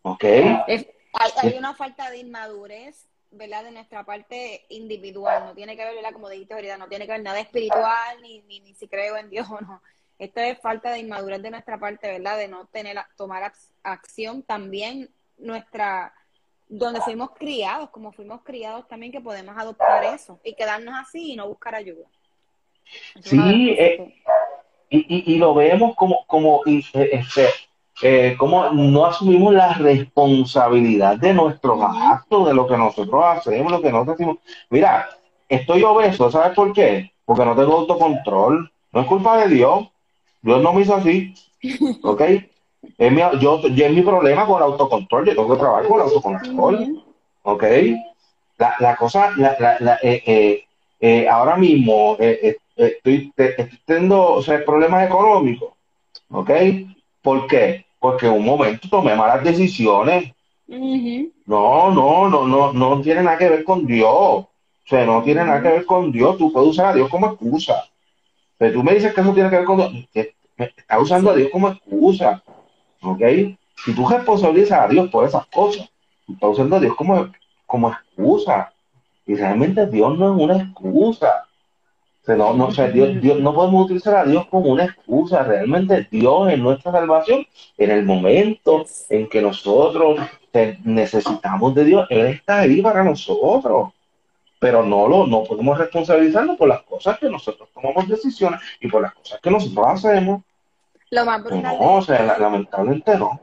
¿Ok? 0.01 0.23
Es- 0.67 0.87
hay, 1.13 1.31
hay 1.41 1.57
una 1.57 1.73
falta 1.75 2.09
de 2.09 2.17
inmadurez, 2.19 3.05
¿verdad? 3.33 3.63
De 3.63 3.71
nuestra 3.71 4.03
parte 4.03 4.65
individual. 4.69 5.45
No 5.45 5.53
tiene 5.53 5.75
que 5.75 5.83
ver, 5.85 5.95
¿verdad? 5.95 6.13
Como 6.13 6.29
dijiste 6.29 6.53
ahorita, 6.53 6.77
no 6.77 6.87
tiene 6.87 7.05
que 7.05 7.11
ver 7.13 7.21
nada 7.23 7.39
espiritual, 7.39 8.21
ni, 8.21 8.41
ni, 8.41 8.59
ni 8.61 8.73
si 8.73 8.87
creo 8.87 9.17
en 9.17 9.29
Dios 9.29 9.47
o 9.49 9.59
no. 9.61 9.81
Esto 10.19 10.39
es 10.39 10.59
falta 10.59 10.91
de 10.91 10.99
inmadurez 10.99 11.41
de 11.41 11.51
nuestra 11.51 11.77
parte, 11.79 12.07
¿verdad? 12.07 12.37
De 12.37 12.47
no 12.47 12.65
tener, 12.67 12.97
tomar 13.17 13.43
ac- 13.43 13.71
acción. 13.83 14.43
También 14.43 15.09
nuestra, 15.37 16.13
donde 16.67 17.01
fuimos 17.01 17.31
criados, 17.31 17.89
como 17.89 18.11
fuimos 18.11 18.41
criados 18.43 18.87
también, 18.87 19.11
que 19.11 19.19
podemos 19.21 19.57
adoptar 19.57 20.03
eso 20.05 20.39
y 20.43 20.53
quedarnos 20.53 20.95
así 20.99 21.33
y 21.33 21.35
no 21.35 21.47
buscar 21.47 21.75
ayuda. 21.75 22.05
Es 23.15 23.25
Sí, 23.25 23.71
eh, 23.77 24.21
y, 24.89 25.31
y, 25.31 25.33
y 25.33 25.37
lo 25.39 25.53
vemos 25.55 25.95
como, 25.95 26.25
como 26.27 26.61
eh, 26.67 26.83
este, 26.93 27.49
eh, 28.03 28.35
como 28.37 28.69
no 28.71 29.05
asumimos 29.05 29.53
la 29.53 29.73
responsabilidad 29.73 31.17
de 31.17 31.33
nuestros 31.33 31.79
actos, 31.81 32.47
de 32.47 32.53
lo 32.53 32.67
que 32.67 32.77
nosotros 32.77 33.23
hacemos, 33.25 33.71
lo 33.71 33.81
que 33.81 33.91
nosotros 33.91 34.17
decimos. 34.17 34.37
Mira, 34.69 35.09
estoy 35.49 35.83
obeso, 35.83 36.29
¿sabes 36.29 36.53
por 36.55 36.73
qué? 36.73 37.11
Porque 37.25 37.45
no 37.45 37.55
tengo 37.55 37.73
autocontrol. 37.79 38.69
No 38.91 39.01
es 39.01 39.07
culpa 39.07 39.37
de 39.37 39.55
Dios. 39.55 39.87
Dios 40.41 40.61
no 40.61 40.73
me 40.73 40.81
hizo 40.81 40.95
así, 40.95 41.33
¿ok? 42.03 42.21
Es 42.97 43.11
mi, 43.11 43.21
yo, 43.39 43.61
yo 43.61 43.85
es 43.85 43.91
mi 43.93 44.01
problema 44.01 44.45
con 44.45 44.57
el 44.57 44.63
autocontrol. 44.63 45.25
Yo 45.25 45.35
tengo 45.35 45.53
que 45.53 45.59
trabajar 45.59 45.87
con 45.87 45.97
el 46.01 46.07
autocontrol. 46.07 47.03
¿ok? 47.43 47.63
La, 48.57 48.75
la 48.79 48.95
cosa, 48.95 49.31
la, 49.37 49.55
la, 49.59 49.77
la, 49.79 49.99
eh, 50.03 50.21
eh, 50.25 50.63
eh, 50.99 51.27
ahora 51.27 51.55
mismo 51.57 52.15
estoy, 52.19 53.31
te- 53.35 53.61
estoy 53.61 53.79
teniendo 53.85 54.33
o 54.33 54.41
sea, 54.41 54.63
problemas 54.63 55.05
económicos, 55.07 55.73
¿ok? 56.29 56.51
¿Por 57.21 57.47
qué? 57.47 57.85
Porque 58.03 58.25
en 58.25 58.33
un 58.33 58.43
momento 58.43 58.89
tomé 58.89 59.15
malas 59.15 59.45
decisiones. 59.45 60.33
No, 61.45 61.89
no, 61.89 62.27
no, 62.29 62.45
no, 62.45 62.73
no 62.73 63.01
tiene 63.01 63.23
nada 63.23 63.37
que 63.37 63.47
ver 63.47 63.63
con 63.63 63.85
Dios. 63.85 64.09
O 64.09 64.49
sea, 64.83 65.05
no 65.05 65.23
tiene 65.23 65.45
nada 65.45 65.61
que 65.61 65.69
ver 65.69 65.85
con 65.85 66.11
Dios. 66.11 66.37
Tú 66.37 66.51
puedes 66.51 66.71
usar 66.71 66.87
a 66.87 66.93
Dios 66.93 67.07
como 67.09 67.27
excusa. 67.27 67.85
Pero 68.57 68.73
tú 68.73 68.83
me 68.83 68.93
dices 68.93 69.13
que 69.13 69.21
eso 69.21 69.33
tiene 69.33 69.49
que 69.49 69.55
ver 69.55 69.65
con 69.65 69.77
Dios. 69.77 69.93
Estás 70.57 71.01
usando 71.01 71.31
a 71.31 71.35
Dios 71.35 71.49
como 71.49 71.69
excusa. 71.69 72.43
¿Ok? 73.03 73.21
Si 73.85 73.95
tú 73.95 74.05
responsabilizas 74.05 74.79
a 74.81 74.87
Dios 74.89 75.09
por 75.09 75.25
esas 75.25 75.45
cosas, 75.45 75.89
tú 76.27 76.33
estás 76.33 76.49
usando 76.49 76.75
a 76.75 76.79
Dios 76.81 76.95
como, 76.95 77.31
como 77.65 77.89
excusa. 77.89 78.73
Y 79.25 79.35
realmente 79.35 79.87
Dios 79.87 80.19
no 80.19 80.35
es 80.35 80.43
una 80.43 80.57
excusa. 80.57 81.47
No, 82.27 82.53
no, 82.53 82.67
Dios, 82.67 83.39
no 83.39 83.53
podemos 83.53 83.85
utilizar 83.85 84.15
a 84.15 84.25
Dios 84.25 84.47
como 84.47 84.69
una 84.69 84.85
excusa. 84.85 85.43
Realmente 85.43 86.07
Dios 86.09 86.51
es 86.51 86.59
nuestra 86.59 86.91
salvación. 86.91 87.45
En 87.77 87.91
el 87.91 88.05
momento 88.05 88.85
en 89.09 89.27
que 89.27 89.41
nosotros 89.41 90.19
necesitamos 90.83 91.75
de 91.75 91.85
Dios, 91.85 92.07
Él 92.09 92.27
está 92.27 92.59
ahí 92.59 92.81
para 92.81 93.03
nosotros. 93.03 93.91
Pero 94.59 94.83
no, 94.83 95.07
lo, 95.07 95.27
no 95.27 95.43
podemos 95.43 95.77
responsabilizarnos 95.77 96.57
por 96.57 96.69
las 96.69 96.83
cosas 96.83 97.19
que 97.19 97.29
nosotros 97.29 97.67
tomamos 97.73 98.07
decisiones 98.07 98.61
y 98.79 98.87
por 98.87 99.01
las 99.01 99.13
cosas 99.13 99.41
que 99.41 99.51
nosotros 99.51 99.85
hacemos. 99.87 100.41
Lo 101.09 101.25
más 101.25 101.43
brutal. 101.43 101.77
No, 101.77 101.95
o 101.95 102.01
sea, 102.01 102.37
lamentablemente 102.39 103.17
no. 103.17 103.39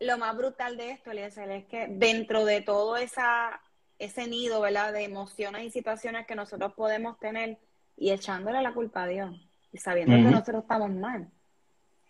Lo 0.00 0.18
más 0.18 0.36
brutal 0.36 0.76
de 0.76 0.90
esto, 0.90 1.10
Eliezer, 1.10 1.50
es 1.50 1.64
que 1.66 1.86
dentro 1.88 2.44
de 2.44 2.60
todo 2.60 2.96
esa, 2.96 3.60
ese 3.98 4.26
nido, 4.26 4.60
¿verdad? 4.60 4.92
De 4.92 5.04
emociones 5.04 5.64
y 5.64 5.70
situaciones 5.70 6.26
que 6.26 6.34
nosotros 6.34 6.72
podemos 6.74 7.18
tener, 7.18 7.58
y 7.96 8.10
echándole 8.10 8.62
la 8.62 8.72
culpa 8.72 9.04
a 9.04 9.06
Dios 9.06 9.34
y 9.72 9.78
sabiendo 9.78 10.14
que 10.16 10.22
nosotros 10.22 10.62
estamos 10.62 10.90
mal. 10.90 11.28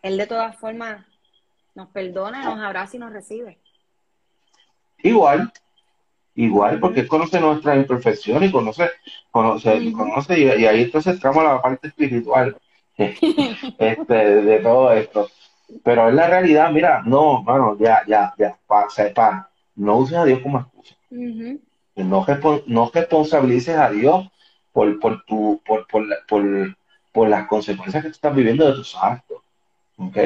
Él 0.02 0.16
de 0.16 0.26
todas 0.26 0.56
formas 0.56 1.04
nos 1.74 1.88
perdona, 1.88 2.44
nos 2.44 2.60
abraza 2.60 2.96
y 2.96 3.00
nos 3.00 3.12
recibe. 3.12 3.58
Igual, 4.98 5.52
igual, 6.34 6.78
porque 6.78 7.00
él 7.00 7.08
conoce 7.08 7.40
nuestra 7.40 7.76
imperfección 7.76 8.44
y 8.44 8.50
conoce, 8.50 8.90
conoce, 9.30 9.92
conoce 9.92 10.38
y, 10.40 10.66
ahí 10.66 10.82
entonces 10.82 11.14
entramos 11.14 11.44
a 11.44 11.54
la 11.54 11.62
parte 11.62 11.88
espiritual 11.88 12.56
este, 12.96 14.14
de 14.14 14.58
todo 14.60 14.92
esto. 14.92 15.28
Pero 15.82 16.08
en 16.08 16.16
la 16.16 16.28
realidad, 16.28 16.70
mira, 16.70 17.02
no, 17.04 17.42
bueno, 17.42 17.76
ya, 17.78 18.02
ya, 18.06 18.34
ya, 18.38 18.56
pa, 18.66 18.88
sepa, 18.90 19.50
no 19.76 19.96
uses 19.96 20.16
a 20.16 20.24
Dios 20.24 20.40
como 20.40 20.60
excusa. 20.60 20.94
no, 21.96 22.26
no 22.66 22.90
responsabilices 22.92 23.76
a 23.76 23.90
Dios 23.90 24.28
por, 24.74 24.98
por, 24.98 25.24
tu, 25.24 25.62
por, 25.64 25.86
por, 25.86 26.04
por, 26.26 26.76
por 27.12 27.28
las 27.28 27.46
consecuencias 27.46 28.02
que 28.02 28.10
tú 28.10 28.14
estás 28.14 28.34
viviendo 28.34 28.66
de 28.66 28.74
tus 28.74 28.96
actos. 28.96 29.38
¿Ok? 29.96 30.18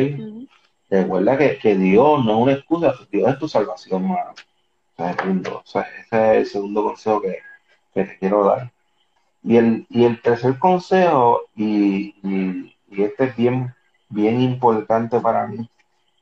Recuerda 0.88 1.36
que, 1.36 1.58
que, 1.58 1.76
Dios 1.76 2.24
no 2.24 2.32
es 2.32 2.38
una 2.38 2.52
excusa, 2.54 2.94
Dios 3.12 3.30
es 3.30 3.38
tu 3.38 3.46
salvación, 3.46 4.10
O 4.10 5.62
sea, 5.64 5.82
ese 5.82 6.00
es 6.00 6.36
el 6.38 6.46
segundo 6.46 6.82
consejo 6.82 7.20
que, 7.20 7.38
que, 7.92 8.04
te 8.04 8.18
quiero 8.18 8.42
dar. 8.46 8.72
Y 9.42 9.58
el, 9.58 9.86
y 9.90 10.04
el 10.04 10.20
tercer 10.22 10.58
consejo, 10.58 11.42
y, 11.54 12.14
y, 12.22 12.74
este 13.02 13.24
es 13.24 13.36
bien, 13.36 13.74
bien 14.08 14.40
importante 14.40 15.20
para 15.20 15.46
mí, 15.46 15.68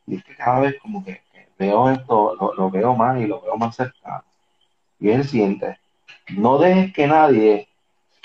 y 0.09 0.17
es 0.17 0.25
que 0.25 0.35
cada 0.35 0.61
vez 0.61 0.75
como 0.83 1.05
que, 1.05 1.23
veo 1.57 1.91
esto, 1.91 2.35
lo, 2.41 2.55
lo, 2.55 2.71
veo 2.71 2.95
más 2.97 3.21
y 3.21 3.27
lo 3.27 3.41
veo 3.41 3.57
más 3.57 3.77
cercano. 3.77 4.25
Y 4.99 5.11
es 5.11 5.17
el 5.21 5.29
siguiente, 5.29 5.79
no 6.31 6.59
dejes 6.59 6.93
que 6.93 7.07
nadie 7.07 7.66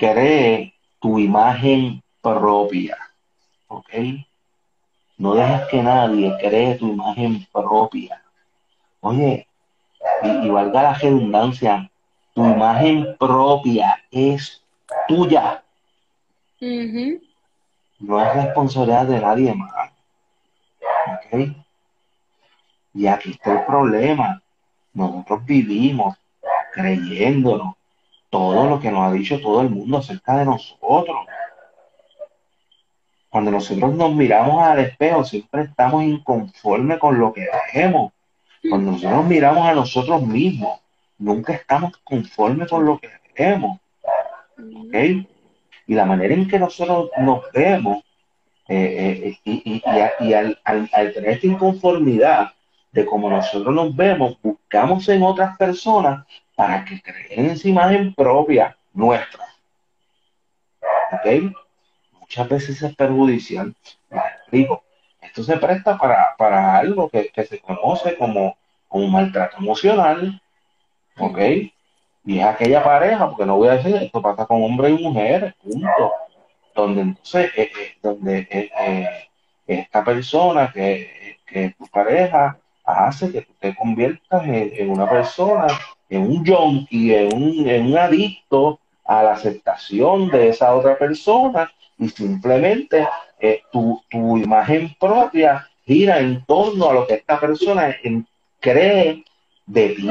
cree 0.01 0.73
tu 0.99 1.19
imagen 1.19 2.01
propia. 2.21 2.97
¿Ok? 3.67 3.89
No 5.17 5.35
dejes 5.35 5.67
que 5.69 5.83
nadie 5.83 6.35
cree 6.39 6.75
tu 6.75 6.87
imagen 6.87 7.45
propia. 7.53 8.19
Oye, 9.01 9.47
y, 10.23 10.49
valga 10.49 10.81
la 10.81 10.93
redundancia, 10.95 11.91
tu 12.33 12.43
imagen 12.43 13.15
propia 13.19 14.03
es 14.09 14.63
tuya. 15.07 15.63
No 17.99 18.19
es 18.19 18.33
responsabilidad 18.33 19.05
de 19.05 19.19
nadie 19.19 19.53
más. 19.53 19.91
¿Ok? 21.13 21.55
Y 22.95 23.05
aquí 23.05 23.31
está 23.31 23.53
el 23.53 23.65
problema. 23.65 24.41
Nosotros 24.93 25.45
vivimos 25.45 26.17
creyéndonos 26.73 27.75
todo 28.31 28.65
lo 28.65 28.79
que 28.79 28.89
nos 28.89 29.03
ha 29.03 29.11
dicho 29.11 29.39
todo 29.41 29.61
el 29.61 29.69
mundo 29.69 29.97
acerca 29.97 30.37
de 30.37 30.45
nosotros. 30.45 31.17
Cuando 33.29 33.51
nosotros 33.51 33.93
nos 33.93 34.15
miramos 34.15 34.63
al 34.63 34.79
espejo, 34.79 35.23
siempre 35.23 35.63
estamos 35.63 36.03
inconformes 36.03 36.97
con 36.97 37.19
lo 37.19 37.33
que 37.33 37.45
vemos. 37.73 38.13
Cuando 38.67 38.91
nosotros 38.93 39.25
miramos 39.25 39.67
a 39.67 39.73
nosotros 39.73 40.21
mismos, 40.25 40.79
nunca 41.17 41.53
estamos 41.53 41.91
conformes 42.03 42.69
con 42.69 42.85
lo 42.85 42.99
que 42.99 43.09
vemos. 43.37 43.79
Y 45.87 45.93
la 45.93 46.05
manera 46.05 46.33
en 46.33 46.47
que 46.47 46.57
nosotros 46.57 47.09
nos 47.17 47.43
vemos, 47.51 48.03
eh, 48.69 49.35
eh, 49.45 49.61
y, 49.65 49.81
al, 50.33 50.57
al 50.63 51.13
tener 51.13 51.31
esta 51.31 51.47
inconformidad 51.47 52.51
de 52.91 53.05
cómo 53.05 53.29
nosotros 53.29 53.73
nos 53.73 53.95
vemos, 53.95 54.37
buscamos 54.41 55.07
en 55.09 55.23
otras 55.23 55.57
personas 55.57 56.25
para 56.55 56.83
que 56.83 57.01
creen 57.01 57.51
esa 57.51 57.67
imagen 57.67 58.13
propia 58.13 58.75
nuestra. 58.93 59.45
¿Ok? 61.13 61.53
Muchas 62.19 62.49
veces 62.49 62.81
es 62.81 62.95
perjudicial. 62.95 63.73
explico. 64.39 64.83
Esto 65.21 65.43
se 65.43 65.57
presta 65.57 65.97
para, 65.97 66.77
algo 66.77 67.09
que, 67.09 67.31
se 67.45 67.59
conoce 67.59 68.17
como, 68.17 68.57
como 68.87 69.07
maltrato 69.07 69.57
emocional. 69.57 70.41
¿Ok? 71.17 71.39
Y 72.25 72.39
es 72.39 72.45
aquella 72.45 72.83
pareja, 72.83 73.29
porque 73.29 73.45
no 73.45 73.57
voy 73.57 73.69
a 73.69 73.77
decir, 73.77 73.95
esto 73.95 74.21
pasa 74.21 74.45
con 74.45 74.63
hombres 74.63 74.99
y 74.99 75.03
mujeres, 75.03 75.53
punto. 75.55 76.13
Donde 76.75 77.01
entonces, 77.01 77.51
eh, 77.57 77.71
eh, 77.75 77.97
donde 78.01 78.47
eh, 78.49 79.29
esta 79.65 80.03
persona 80.03 80.71
que, 80.71 81.39
que 81.45 81.73
tu 81.77 81.87
pareja 81.87 82.60
hace 82.83 83.31
que 83.31 83.41
tú 83.41 83.53
te 83.59 83.75
conviertas 83.75 84.43
en 84.45 84.89
una 84.89 85.09
persona 85.09 85.67
en 86.11 86.23
un 86.23 86.45
junkie, 86.45 87.15
en 87.15 87.33
un, 87.33 87.67
en 87.67 87.85
un 87.87 87.97
adicto 87.97 88.79
a 89.05 89.23
la 89.23 89.33
aceptación 89.33 90.27
de 90.29 90.49
esa 90.49 90.75
otra 90.75 90.97
persona 90.97 91.71
y 91.97 92.09
simplemente 92.09 93.07
eh, 93.39 93.61
tu, 93.71 94.01
imagen 94.11 94.93
propia 94.99 95.67
gira 95.85 96.19
en 96.19 96.45
torno 96.45 96.89
a 96.89 96.93
lo 96.93 97.07
que 97.07 97.15
esta 97.15 97.39
persona 97.39 97.95
cree 98.59 99.23
de 99.65 99.89
ti. 99.89 100.09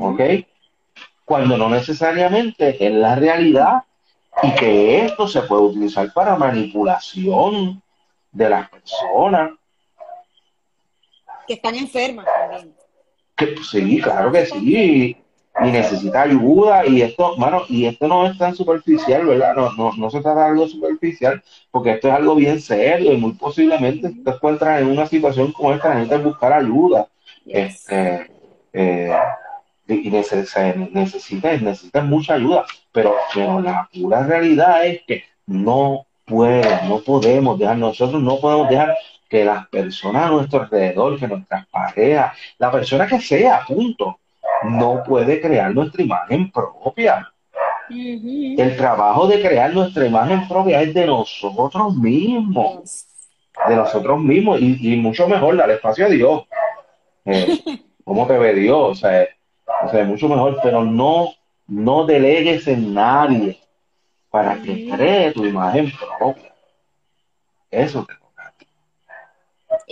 ¿Ok? 0.00 0.20
Cuando 1.24 1.56
no 1.56 1.70
necesariamente 1.70 2.84
es 2.84 2.92
la 2.92 3.14
realidad 3.14 3.84
y 4.42 4.52
que 4.56 5.06
esto 5.06 5.28
se 5.28 5.42
puede 5.42 5.62
utilizar 5.62 6.12
para 6.12 6.36
manipulación 6.36 7.80
de 8.32 8.50
las 8.50 8.68
personas. 8.68 9.52
Que 11.46 11.54
están 11.54 11.74
enfermas 11.74 12.26
también. 12.26 12.74
Pues, 13.36 13.68
sí, 13.70 14.00
claro 14.00 14.32
que 14.32 14.46
sí. 14.46 15.16
Y 15.62 15.70
necesita 15.70 16.22
ayuda 16.22 16.86
y 16.86 17.02
esto, 17.02 17.36
bueno, 17.36 17.62
y 17.68 17.84
esto 17.84 18.08
no 18.08 18.26
es 18.26 18.38
tan 18.38 18.54
superficial, 18.54 19.26
¿verdad? 19.26 19.54
No, 19.54 19.70
no, 19.74 19.92
no 19.94 20.10
se 20.10 20.22
trata 20.22 20.44
de 20.44 20.50
algo 20.50 20.66
superficial, 20.66 21.42
porque 21.70 21.90
esto 21.92 22.08
es 22.08 22.14
algo 22.14 22.34
bien 22.34 22.58
serio 22.58 23.12
y 23.12 23.18
muy 23.18 23.32
posiblemente 23.32 24.10
te 24.10 24.30
encuentras 24.30 24.80
en 24.80 24.88
una 24.88 25.06
situación 25.06 25.52
como 25.52 25.74
esta, 25.74 25.90
necesitas 25.92 26.24
buscar 26.24 26.54
ayuda. 26.54 27.06
Este, 27.44 28.30
eh, 28.72 29.14
y 29.88 30.10
necesitas, 30.10 31.60
necesitas 31.60 32.04
mucha 32.04 32.34
ayuda, 32.34 32.64
pero, 32.92 33.14
pero 33.34 33.60
la 33.60 33.88
pura 33.92 34.24
realidad 34.24 34.86
es 34.86 35.02
que 35.06 35.24
no 35.46 36.06
puede, 36.24 36.64
no 36.88 37.00
podemos 37.00 37.58
dejar, 37.58 37.76
nosotros 37.76 38.22
no 38.22 38.38
podemos 38.38 38.68
dejar 38.68 38.96
que 39.32 39.46
las 39.46 39.66
personas 39.68 40.24
a 40.24 40.28
nuestro 40.28 40.60
alrededor, 40.60 41.18
que 41.18 41.26
nuestras 41.26 41.66
parejas, 41.68 42.36
la 42.58 42.70
persona 42.70 43.06
que 43.06 43.18
sea, 43.18 43.64
punto, 43.66 44.18
no 44.64 45.02
puede 45.02 45.40
crear 45.40 45.74
nuestra 45.74 46.02
imagen 46.02 46.52
propia. 46.52 47.32
El 47.88 48.76
trabajo 48.76 49.26
de 49.26 49.40
crear 49.40 49.72
nuestra 49.72 50.04
imagen 50.04 50.46
propia 50.46 50.82
es 50.82 50.92
de 50.92 51.06
nosotros 51.06 51.96
mismos, 51.96 53.06
de 53.66 53.74
nosotros 53.74 54.20
mismos, 54.20 54.60
y, 54.60 54.96
mucho 54.98 55.26
mejor 55.26 55.56
dar 55.56 55.70
espacio 55.70 56.04
a 56.04 56.10
Dios. 56.10 56.42
Eh, 57.24 57.58
¿Cómo 58.04 58.26
te 58.26 58.36
ve 58.36 58.52
Dios? 58.52 58.90
O 58.90 58.94
sea, 58.94 59.26
o 59.82 59.88
sea, 59.88 60.04
mucho 60.04 60.28
mejor, 60.28 60.58
pero 60.62 60.84
no, 60.84 61.30
no 61.68 62.04
delegues 62.04 62.68
en 62.68 62.92
nadie 62.92 63.58
para 64.30 64.56
que 64.56 64.90
cree 64.90 65.32
tu 65.32 65.46
imagen 65.46 65.90
propia. 66.18 66.52
Eso 67.70 68.04
te 68.04 68.21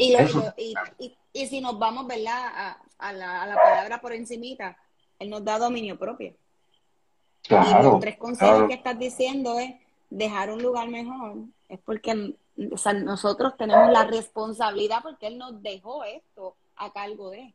y, 0.00 1.16
y, 1.32 1.46
si 1.46 1.60
nos 1.60 1.78
vamos, 1.78 2.06
¿verdad? 2.06 2.76
A, 2.98 3.12
la, 3.12 3.56
palabra 3.62 4.00
por 4.00 4.12
encimita, 4.12 4.76
él 5.18 5.30
nos 5.30 5.44
da 5.44 5.58
dominio 5.58 5.98
propio. 5.98 6.34
y 7.48 7.82
los 7.82 8.00
tres 8.00 8.16
consejos 8.16 8.68
que 8.68 8.74
estás 8.74 8.98
diciendo 8.98 9.58
es 9.58 9.74
dejar 10.08 10.50
un 10.50 10.62
lugar 10.62 10.88
mejor. 10.88 11.36
Es 11.68 11.78
porque 11.80 12.34
nosotros 12.56 13.56
tenemos 13.56 13.90
la 13.90 14.04
responsabilidad 14.04 15.02
porque 15.02 15.26
él 15.26 15.38
nos 15.38 15.62
dejó 15.62 16.04
esto 16.04 16.56
a 16.76 16.92
cargo 16.92 17.30
de. 17.30 17.54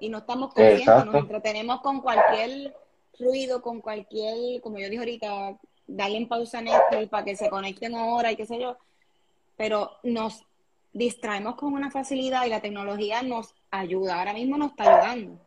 Y 0.00 0.08
no 0.08 0.18
estamos 0.18 0.52
conscientes, 0.52 1.06
nos 1.06 1.14
entretenemos 1.14 1.80
con 1.80 2.00
cualquier 2.00 2.74
ruido, 3.18 3.62
con 3.62 3.80
cualquier, 3.80 4.60
como 4.60 4.78
yo 4.78 4.88
dije 4.88 4.98
ahorita, 4.98 5.56
darle 5.86 6.16
en 6.18 6.28
pausa 6.28 6.58
a 6.58 6.62
Netflix 6.62 7.08
para 7.08 7.24
que 7.24 7.36
se 7.36 7.48
conecten 7.48 7.94
ahora 7.94 8.32
y 8.32 8.36
qué 8.36 8.46
sé 8.46 8.58
yo. 8.58 8.76
Pero 9.56 9.92
nos 10.02 10.44
distraemos 10.94 11.56
con 11.56 11.74
una 11.74 11.90
facilidad 11.90 12.46
y 12.46 12.50
la 12.50 12.62
tecnología 12.62 13.22
nos 13.22 13.52
ayuda, 13.70 14.18
ahora 14.18 14.32
mismo 14.32 14.56
nos 14.56 14.70
está 14.70 14.84
ayudando. 14.84 15.40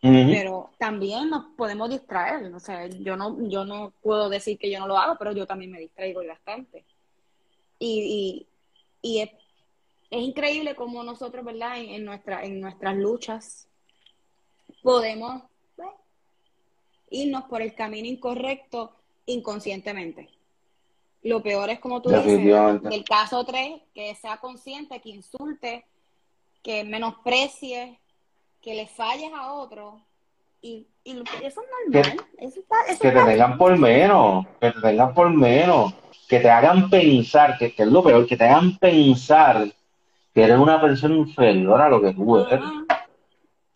pero 0.00 0.70
también 0.78 1.28
nos 1.30 1.44
podemos 1.56 1.90
distraer. 1.90 2.52
O 2.54 2.58
sea, 2.58 2.88
yo 2.88 3.16
no, 3.16 3.48
yo 3.48 3.64
no 3.64 3.92
puedo 4.02 4.28
decir 4.28 4.58
que 4.58 4.70
yo 4.70 4.80
no 4.80 4.88
lo 4.88 4.96
hago, 4.96 5.16
pero 5.18 5.32
yo 5.32 5.46
también 5.46 5.70
me 5.70 5.78
distraigo 5.78 6.26
bastante. 6.26 6.84
Y, 7.78 8.46
y, 9.02 9.20
es, 9.20 9.30
increíble 10.10 10.74
cómo 10.74 11.02
nosotros, 11.04 11.44
¿verdad? 11.44 11.78
En, 11.78 12.04
nuestra, 12.04 12.44
en 12.44 12.60
nuestras 12.60 12.96
luchas 12.96 13.68
podemos 14.82 15.42
pues, 15.76 15.88
irnos 17.10 17.44
por 17.44 17.60
el 17.62 17.74
camino 17.74 18.08
incorrecto 18.08 18.92
inconscientemente. 19.26 20.30
Lo 21.22 21.40
peor 21.40 21.70
es 21.70 21.78
como 21.78 22.02
tú 22.02 22.10
dices, 22.10 22.26
el 22.26 23.04
caso 23.04 23.44
3, 23.44 23.80
que 23.94 24.14
sea 24.16 24.38
consciente, 24.38 25.00
que 25.00 25.10
insulte, 25.10 25.84
que 26.62 26.82
menosprecie, 26.82 28.00
que 28.60 28.74
le 28.74 28.88
falles 28.88 29.30
a 29.32 29.52
otro. 29.52 30.00
Y, 30.60 30.86
y 31.04 31.22
eso 31.42 31.60
es 31.60 31.92
normal. 31.92 32.18
Que, 32.38 32.44
eso 32.44 32.60
que 33.00 33.10
te 33.10 33.24
tengan 33.24 33.56
por 33.56 33.76
menos, 33.78 34.46
que 34.60 34.72
te 34.72 34.80
tengan 34.80 35.14
por 35.14 35.30
menos, 35.30 35.94
que 36.28 36.40
te 36.40 36.50
hagan 36.50 36.90
pensar, 36.90 37.56
que, 37.56 37.72
es 37.76 37.86
lo 37.86 38.02
peor, 38.02 38.26
que 38.26 38.36
te 38.36 38.44
hagan 38.44 38.76
pensar 38.78 39.72
que 40.34 40.42
eres 40.42 40.58
una 40.58 40.80
persona 40.80 41.14
inferior 41.14 41.80
a 41.82 41.88
lo 41.88 42.00
que 42.00 42.14
tú 42.14 42.38
eres. 42.38 42.60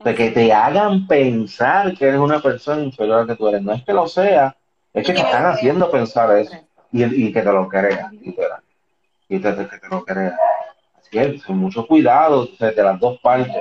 De 0.01 0.15
que 0.15 0.31
te 0.31 0.53
hagan 0.53 1.07
pensar 1.07 1.97
que 1.97 2.07
eres 2.07 2.21
una 2.21 2.41
persona 2.41 2.83
inferior 2.83 3.19
a 3.19 3.21
lo 3.23 3.27
que 3.29 3.37
tú 3.37 3.49
eres. 3.49 3.63
No 3.63 3.73
es 3.73 3.85
que 3.85 3.93
lo 3.93 4.09
sea, 4.09 4.57
es 4.93 5.07
que 5.07 5.13
te 5.13 5.21
están 5.21 5.47
haciendo 5.47 5.91
pensar 5.93 6.37
eso 6.39 6.66
y, 6.97 7.33
que 7.33 7.43
te 7.43 7.53
lo 7.53 7.69
creas, 7.69 8.13
literal. 8.13 8.63
Y 9.29 9.39
te, 9.39 9.55
que 9.55 9.79
te 9.79 9.89
lo 9.89 10.05
creas. 10.05 10.35
Así 10.99 11.11
que, 11.11 11.41
con 11.43 11.59
mucho 11.59 11.87
cuidado 11.87 12.49
desde 12.59 12.83
las 12.83 12.99
dos 12.99 13.19
partes. 13.21 13.55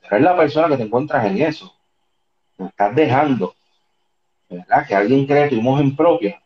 Si 0.00 0.06
eres 0.08 0.22
la 0.22 0.36
persona 0.36 0.68
que 0.68 0.76
te 0.76 0.82
encuentras 0.84 1.24
en 1.26 1.42
eso, 1.42 1.72
te 2.56 2.64
estás 2.64 2.94
dejando, 2.94 3.54
¿verdad? 4.48 4.86
Que 4.86 4.94
alguien 4.94 5.26
cree 5.26 5.48
tu 5.48 5.56
imagen 5.56 5.94
propia. 5.94 6.40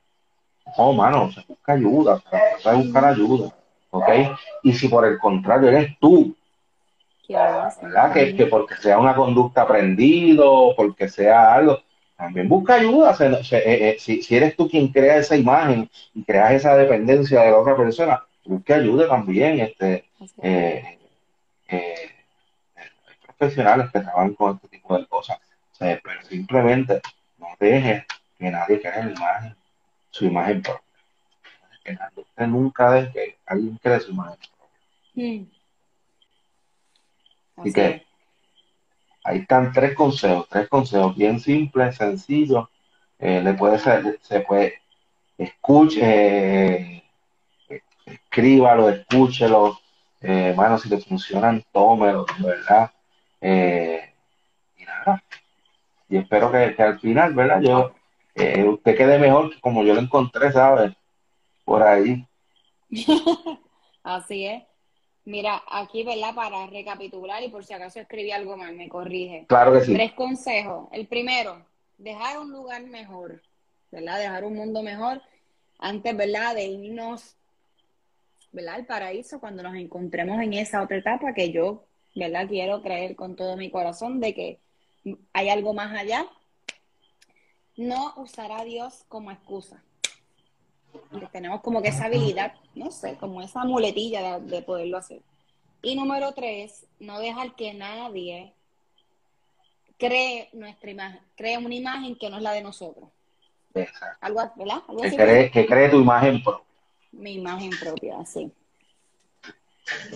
No, 0.77 0.93
mano, 0.93 1.31
se 1.31 1.43
busca 1.47 1.73
ayuda, 1.73 2.19
se 2.19 2.63
puede 2.63 2.77
buscar 2.77 3.05
ayuda, 3.05 3.55
¿ok? 3.91 4.09
Y 4.63 4.73
si 4.73 4.89
por 4.89 5.07
el 5.07 5.19
contrario 5.19 5.69
eres 5.69 5.97
tú, 5.99 6.35
¿verdad? 7.29 8.13
Que, 8.13 8.37
que 8.37 8.47
porque 8.47 8.77
sea 8.77 8.99
una 8.99 9.15
conducta 9.15 9.63
aprendido, 9.63 10.75
porque 10.77 11.09
sea 11.09 11.55
algo, 11.55 11.81
también 12.17 12.49
busca 12.49 12.75
ayuda. 12.75 13.15
Eh, 13.21 13.45
eh, 13.51 13.97
si, 13.99 14.23
eres 14.35 14.57
tú 14.57 14.69
quien 14.69 14.89
crea 14.89 15.19
esa 15.19 15.37
imagen 15.37 15.89
y 16.15 16.25
creas 16.25 16.53
esa 16.53 16.77
dependencia 16.77 17.43
de 17.43 17.51
la 17.51 17.59
otra 17.59 17.77
persona, 17.77 18.25
busca 18.45 18.77
ayuda 18.77 19.09
también. 19.09 19.61
Este, 19.61 20.05
eh, 20.43 20.99
hay 21.69 22.89
profesionales 23.27 23.91
que 23.93 24.01
trabajan 24.01 24.35
con 24.35 24.57
este 24.57 24.69
tipo 24.69 24.97
de 24.97 25.07
cosas. 25.07 25.39
pero 25.79 26.23
simplemente 26.29 27.01
no 27.39 27.49
dejes 27.61 28.05
que 28.39 28.51
nadie 28.51 28.81
crea 28.81 29.05
la 29.05 29.13
imagen, 29.13 29.57
su 30.11 30.25
imagen 30.25 30.63
propia. 30.63 30.83
Que 31.85 31.93
nadie, 31.93 32.23
usted 32.23 32.47
nunca 32.47 32.93
deje 32.93 33.13
que 33.13 33.39
alguien 33.47 33.79
cree 33.83 34.01
su 34.01 34.13
imagen 34.13 34.39
propia. 34.39 35.39
Mm. 35.41 35.51
Así, 37.57 37.73
que 37.73 38.07
Ahí 39.27 39.39
están 39.39 39.73
tres 39.73 39.93
consejos, 39.97 40.47
tres 40.49 40.69
consejos 40.69 41.17
bien 41.17 41.41
simples, 41.41 41.97
sencillos. 41.97 42.69
Eh, 43.19 43.41
le 43.43 43.55
puede 43.55 43.81
ser, 43.81 44.21
se 44.23 44.39
puede, 44.39 44.75
escuche, 45.37 46.01
eh, 46.01 47.03
escríbalo, 48.05 48.89
escúchelo. 48.89 49.81
Eh, 50.21 50.55
si 50.81 50.89
le 50.89 50.99
funcionan, 50.99 51.65
tómelo, 51.73 52.25
¿verdad? 52.39 52.93
Eh, 53.41 54.15
y 54.77 54.85
nada. 54.85 55.21
Y 56.09 56.19
espero 56.19 56.53
que, 56.53 56.81
al 56.81 57.01
final, 57.01 57.35
¿verdad? 57.35 57.61
Yo, 57.63 57.95
usted 58.71 58.97
quede 58.97 59.19
mejor 59.19 59.53
que 59.53 59.61
como 59.61 59.83
yo 59.83 59.93
lo 59.95 60.01
encontré, 60.03 60.53
¿sabes? 60.53 60.93
Por 61.65 61.83
ahí. 61.83 62.25
Así 64.05 64.47
es. 64.47 64.63
Mira, 65.27 65.61
aquí, 65.69 66.05
¿verdad? 66.05 66.37
Para 66.37 66.69
recapitular 66.69 67.43
y 67.43 67.49
por 67.49 67.65
si 67.65 67.75
acaso 67.75 67.99
escribí 67.99 68.31
algo 68.31 68.57
mal, 68.57 68.77
me 68.77 68.89
corrige. 68.89 69.45
Claro 69.49 69.73
que 69.73 69.81
sí. 69.81 69.93
Tres 69.93 70.13
consejos. 70.13 70.89
El 70.93 71.09
primero, 71.09 71.67
dejar 71.99 72.39
un 72.39 72.53
lugar 72.53 72.85
mejor, 72.85 73.43
¿verdad? 73.91 74.21
Dejar 74.21 74.45
un 74.45 74.55
mundo 74.55 74.85
mejor 74.85 75.21
antes, 75.81 76.17
¿verdad? 76.17 76.55
De 76.55 76.67
irnos, 76.67 77.35
¿verdad? 78.53 78.77
Al 78.77 78.87
paraíso 78.87 79.41
cuando 79.41 79.65
nos 79.65 79.75
encontremos 79.75 80.41
en 80.41 80.53
esa 80.53 80.81
otra 80.81 80.99
etapa 80.99 81.35
que 81.35 81.51
yo, 81.51 81.83
¿verdad? 82.15 82.47
Quiero 82.47 82.81
creer 82.81 83.17
con 83.17 83.35
todo 83.35 83.57
mi 83.57 83.69
corazón 83.69 84.21
de 84.21 84.33
que 84.33 84.61
hay 85.33 85.49
algo 85.49 85.75
más 85.75 85.93
allá. 85.93 86.25
No 87.77 88.15
usar 88.17 88.53
a 88.53 88.63
Dios 88.63 89.05
como 89.09 89.33
excusa 89.33 89.83
tenemos 91.33 91.61
como 91.61 91.83
que 91.83 91.89
esa 91.89 92.07
habilidad, 92.07 92.55
no 92.75 92.91
sé, 92.91 93.17
como 93.17 93.43
esa 93.43 93.65
muletilla 93.65 94.39
de, 94.39 94.63
poderlo 94.63 94.99
hacer. 94.99 95.21
Y 95.83 95.95
número 95.95 96.33
tres, 96.33 96.87
no 96.99 97.19
dejar 97.19 97.55
que 97.55 97.75
nadie 97.75 98.53
cree 99.99 100.49
nuestra 100.53 100.91
imagen, 100.91 101.21
cree 101.37 101.59
una 101.59 101.75
imagen 101.75 102.17
que 102.17 102.31
no 102.31 102.37
es 102.37 102.43
la 102.43 102.53
de 102.53 102.63
nosotros. 102.63 103.09
Exacto. 103.75 104.19
Algo, 104.21 104.53
¿verdad? 104.57 104.83
que, 105.03 105.17
cree, 105.17 105.51
que 105.51 105.67
cree 105.67 105.89
tu 105.89 106.01
imagen 106.01 106.43
propia. 106.43 106.65
Mi 107.13 107.35
imagen 107.35 107.71
propia, 107.79 108.25
sí. 108.25 108.51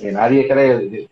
Que 0.01 0.13
nadie 0.13 0.49
cree, 0.49 1.09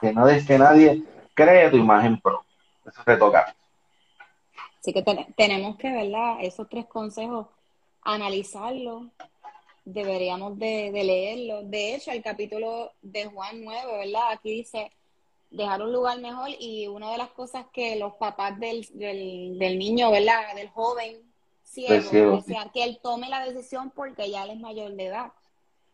que, 0.00 0.12
no 0.12 0.28
es 0.28 0.46
que 0.46 0.58
nadie 0.58 1.02
cree 1.34 1.70
tu 1.70 1.76
imagen 1.76 2.20
propia. 2.20 2.48
Eso 2.86 3.02
te 3.04 3.16
toca. 3.16 3.54
Así 4.80 4.92
que 4.94 5.04
tenemos 5.36 5.76
que, 5.76 5.90
¿verdad? 5.90 6.38
Esos 6.40 6.68
tres 6.68 6.86
consejos 6.86 7.46
analizarlo, 8.02 9.10
deberíamos 9.84 10.58
de, 10.58 10.90
leerlo. 10.92 11.62
De 11.62 11.94
hecho, 11.94 12.10
el 12.10 12.22
capítulo 12.22 12.92
de 13.02 13.26
Juan 13.26 13.62
9, 13.62 13.98
¿verdad? 13.98 14.32
Aquí 14.32 14.50
dice 14.50 14.90
dejar 15.50 15.82
un 15.82 15.92
lugar 15.92 16.20
mejor 16.20 16.50
y 16.58 16.86
una 16.86 17.10
de 17.10 17.18
las 17.18 17.30
cosas 17.30 17.66
que 17.72 17.96
los 17.96 18.14
papás 18.14 18.58
del, 18.60 18.86
del, 18.92 19.78
niño, 19.78 20.10
¿verdad? 20.10 20.54
Del 20.54 20.68
joven 20.70 21.16
ciego, 21.62 22.36
decían 22.36 22.70
que 22.72 22.84
él 22.84 23.00
tome 23.02 23.28
la 23.28 23.44
decisión 23.44 23.90
porque 23.90 24.30
ya 24.30 24.44
él 24.44 24.50
es 24.50 24.60
mayor 24.60 24.92
de 24.92 25.06
edad. 25.06 25.32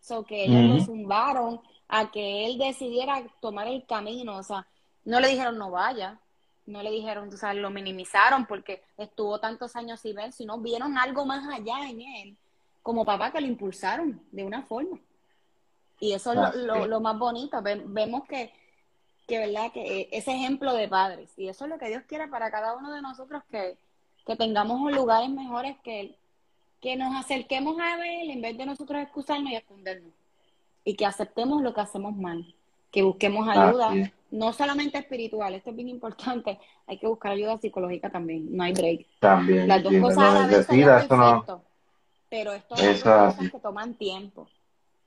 So 0.01 0.25
que 0.25 0.45
ellos 0.45 0.62
lo 0.62 0.85
zumbaron 0.85 1.61
a 1.88 2.11
que 2.11 2.47
él 2.47 2.59
decidiera 2.59 3.27
tomar 3.40 3.66
el 3.66 3.85
camino, 3.87 4.37
o 4.37 4.42
sea, 4.42 4.66
no 5.05 5.21
le 5.21 5.29
dijeron 5.29 5.59
no 5.59 5.71
vaya, 5.71 6.21
no 6.66 6.83
le 6.83 6.90
dijeron, 6.90 7.29
o 7.29 7.37
sea, 7.37 7.55
lo 7.55 7.70
minimizaron 7.70 8.46
porque 8.46 8.83
estuvo 8.98 9.38
tantos 9.38 9.76
años 9.76 10.00
sin 10.00 10.16
ver, 10.16 10.33
sino 10.33 10.59
vieron 10.59 10.98
algo 10.98 11.24
más 11.24 11.46
allá 11.48 11.88
en 11.88 12.00
él, 12.00 12.37
como 12.83 13.05
papá 13.05 13.33
que 13.33 13.40
lo 13.40 13.46
impulsaron 13.46 14.20
de 14.33 14.44
una 14.44 14.62
forma. 14.62 14.98
Y 16.00 16.12
eso 16.12 16.33
es 16.33 16.57
lo, 16.57 17.00
más 17.00 17.18
bonito, 17.18 17.62
vemos 17.62 18.24
que, 18.26 18.52
que, 19.26 19.38
¿verdad? 19.38 19.72
Que 19.72 20.09
ese 20.12 20.33
ejemplo 20.33 20.74
de 20.74 20.88
padres, 20.88 21.31
y 21.37 21.48
eso 21.48 21.64
es 21.64 21.70
lo 21.70 21.79
que 21.79 21.88
Dios 21.88 22.02
quiere 22.07 22.29
para 22.29 22.50
cada 22.50 22.76
uno 22.76 22.92
de 22.92 23.00
nosotros, 23.00 23.42
que, 23.50 23.79
que 24.26 24.37
tengamos 24.37 24.92
lugares 24.92 25.31
mejores, 25.31 25.76
que, 25.83 26.16
que 26.81 26.96
nos 26.96 27.14
acerquemos 27.14 27.79
a 27.81 27.94
Él 27.94 28.31
en 28.31 28.42
vez 28.42 28.59
de 28.59 28.66
nosotros 28.66 29.00
excusarnos 29.00 29.52
y 29.52 29.57
escondernos, 29.57 30.12
y 30.85 30.96
que 30.96 31.07
aceptemos 31.07 31.62
lo 31.62 31.72
que 31.72 31.81
hacemos 31.81 32.14
mal, 32.14 32.55
que 32.90 33.02
busquemos 33.02 33.48
ayuda 33.48 34.12
no 34.31 34.53
solamente 34.53 34.99
espiritual, 34.99 35.55
esto 35.55 35.71
es 35.71 35.77
bien 35.77 35.89
importante, 35.89 36.59
hay 36.87 36.99
que 36.99 37.07
buscar 37.07 37.33
ayuda 37.33 37.59
psicológica 37.59 38.11
también, 38.11 38.55
no 38.55 38.65
hay 38.65 38.73
break. 38.73 39.07
También. 39.21 39.69
Las 39.69 39.83
dos 39.83 39.95
cosas 40.01 40.19
a 40.19 40.41
la 40.41 40.47
vez 40.47 40.67
perfecto, 40.67 41.62
pero 42.29 42.53
esto 42.53 42.77
son 42.77 42.95
cosas 42.95 43.51
que 43.51 43.61
toman 43.61 43.95
tiempo, 43.95 44.49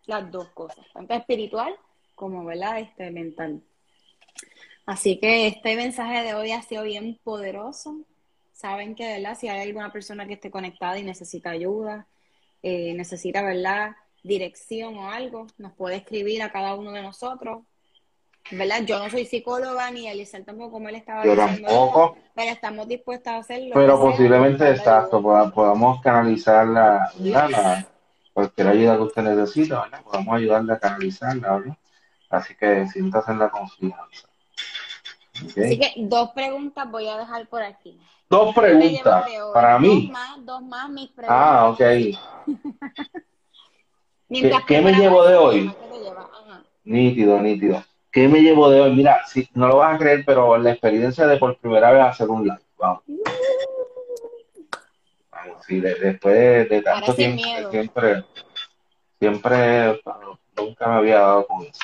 las 0.06 0.32
dos 0.32 0.48
cosas, 0.50 0.86
tanto 0.94 1.14
espiritual 1.14 1.76
como, 2.16 2.44
¿verdad?, 2.44 2.80
este, 2.80 3.12
mental. 3.12 3.62
Así 4.86 5.20
que 5.20 5.48
este 5.48 5.76
mensaje 5.76 6.24
de 6.24 6.34
hoy 6.34 6.52
ha 6.52 6.64
sido 6.64 6.84
bien 6.84 7.20
poderoso. 7.24 8.02
Saben 8.54 8.96
que, 8.96 9.06
¿verdad? 9.06 9.38
Si 9.40 9.48
hay 9.48 9.68
alguna 9.68 9.92
persona 9.92 10.26
que 10.26 10.34
esté 10.34 10.50
conectada 10.50 10.98
y 10.98 11.04
necesita 11.04 11.52
ayuda, 11.52 12.08
eh, 12.64 12.94
necesita, 12.96 13.44
¿verdad? 13.44 13.96
Dirección 14.24 14.98
o 14.98 15.12
algo, 15.12 15.46
nos 15.60 15.74
puede 15.74 15.98
escribir 15.98 16.42
a 16.42 16.52
cada 16.52 16.74
uno 16.74 16.92
de 16.92 17.04
nosotros 17.04 17.60
¿verdad? 18.52 18.84
Yo 18.86 19.00
no 19.00 19.10
soy 19.10 19.26
psicóloga 19.26 19.90
ni 19.92 20.08
Elisa 20.08 20.42
tampoco, 20.44 20.72
como 20.72 20.90
él 20.90 20.96
estaba 20.96 21.26
Yo 21.26 21.36
tampoco. 21.36 22.18
pero 22.36 22.52
estamos 22.52 22.88
dispuestos 22.88 23.34
a 23.34 23.38
hacerlo. 23.38 23.72
Pero 23.74 24.00
posiblemente, 24.00 24.70
exacto, 24.70 25.22
podamos 25.22 26.02
canalizarla, 26.02 27.12
la, 27.20 27.88
cualquier 28.34 28.68
ayuda 28.68 28.98
que 28.98 29.04
usted 29.04 29.24
necesita, 29.24 29.82
¿verdad? 29.82 30.04
Podamos 30.04 30.36
ayudarle 30.36 30.74
a 30.74 30.80
canalizarla, 30.80 31.58
¿verdad? 31.58 31.78
Así 32.30 32.56
que 32.56 32.88
siéntase 32.88 33.32
en 33.32 33.40
la 33.40 33.50
confianza. 33.50 34.28
Así 35.36 35.80
que 35.80 35.94
dos 35.98 36.30
preguntas 36.32 36.92
voy 36.92 37.08
a 37.08 37.18
dejar 37.18 37.48
por 37.48 37.64
aquí. 37.64 38.00
Dos 38.30 38.54
preguntas 38.54 39.26
para 39.54 39.80
mí. 39.80 40.08
Dos 40.08 40.12
más, 40.12 40.46
dos 40.46 40.62
más 40.62 40.90
mis 40.90 41.10
preguntas. 41.10 41.38
Ah, 41.38 41.70
ok. 41.70 41.80
¿Qué, 44.68 44.82
me 44.82 44.94
llevo 44.94 45.26
de 45.26 45.36
hoy? 45.36 45.74
Nítido, 46.84 47.42
nítido. 47.42 47.84
¿Qué 48.12 48.28
me 48.28 48.40
llevo 48.42 48.70
de 48.70 48.82
hoy? 48.82 48.96
Mira, 48.96 49.26
si 49.28 49.48
no 49.54 49.68
lo 49.68 49.78
vas 49.78 49.96
a 49.96 49.98
creer, 50.00 50.24
pero 50.26 50.58
la 50.58 50.72
experiencia 50.72 51.28
de 51.28 51.38
por 51.38 51.58
primera 51.58 51.92
vez 51.92 52.02
hacer 52.04 52.28
un 52.30 52.44
live. 52.44 52.60
vamos. 52.78 53.04
Vamos, 55.32 55.66
sí, 55.66 55.80
de- 55.80 55.96
después 55.96 56.36
de, 56.36 56.66
de 56.66 56.82
tanto 56.82 57.14
tiempo, 57.14 57.36
miedo. 57.44 57.72
siempre, 57.72 58.26
siempre, 59.20 60.02
bueno, 60.04 60.40
nunca 60.58 60.88
me 60.88 60.96
había 60.96 61.20
dado 61.20 61.46
con 61.48 61.62
eso. 61.64 61.80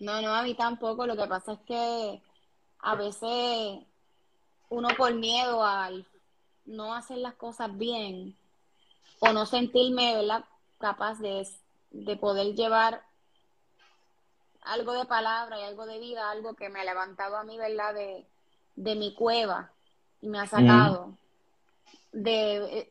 No, 0.00 0.20
no, 0.22 0.34
a 0.34 0.42
mí 0.42 0.54
tampoco. 0.54 1.06
Lo 1.06 1.16
que 1.16 1.26
pasa 1.26 1.52
es 1.52 1.58
que 1.60 2.20
a 2.80 2.94
veces 2.96 3.78
uno 4.70 4.88
por 4.96 5.14
miedo 5.14 5.64
al 5.64 6.06
no 6.66 6.94
hacer 6.94 7.18
las 7.18 7.34
cosas 7.34 7.76
bien 7.78 8.36
o 9.20 9.32
no 9.32 9.46
sentirme, 9.46 10.14
¿verdad? 10.16 10.44
capaz 10.78 11.18
de, 11.18 11.46
de 11.90 12.16
poder 12.16 12.54
llevar 12.54 13.02
algo 14.72 14.92
de 14.92 15.04
palabra 15.06 15.58
y 15.60 15.64
algo 15.64 15.86
de 15.86 15.98
vida, 15.98 16.30
algo 16.30 16.54
que 16.54 16.68
me 16.68 16.80
ha 16.80 16.84
levantado 16.84 17.36
a 17.36 17.44
mí, 17.44 17.56
¿verdad? 17.58 17.94
De, 17.94 18.24
de 18.76 18.94
mi 18.94 19.14
cueva 19.14 19.70
y 20.20 20.28
me 20.28 20.38
ha 20.38 20.46
sacado 20.46 21.14
de, 22.12 22.90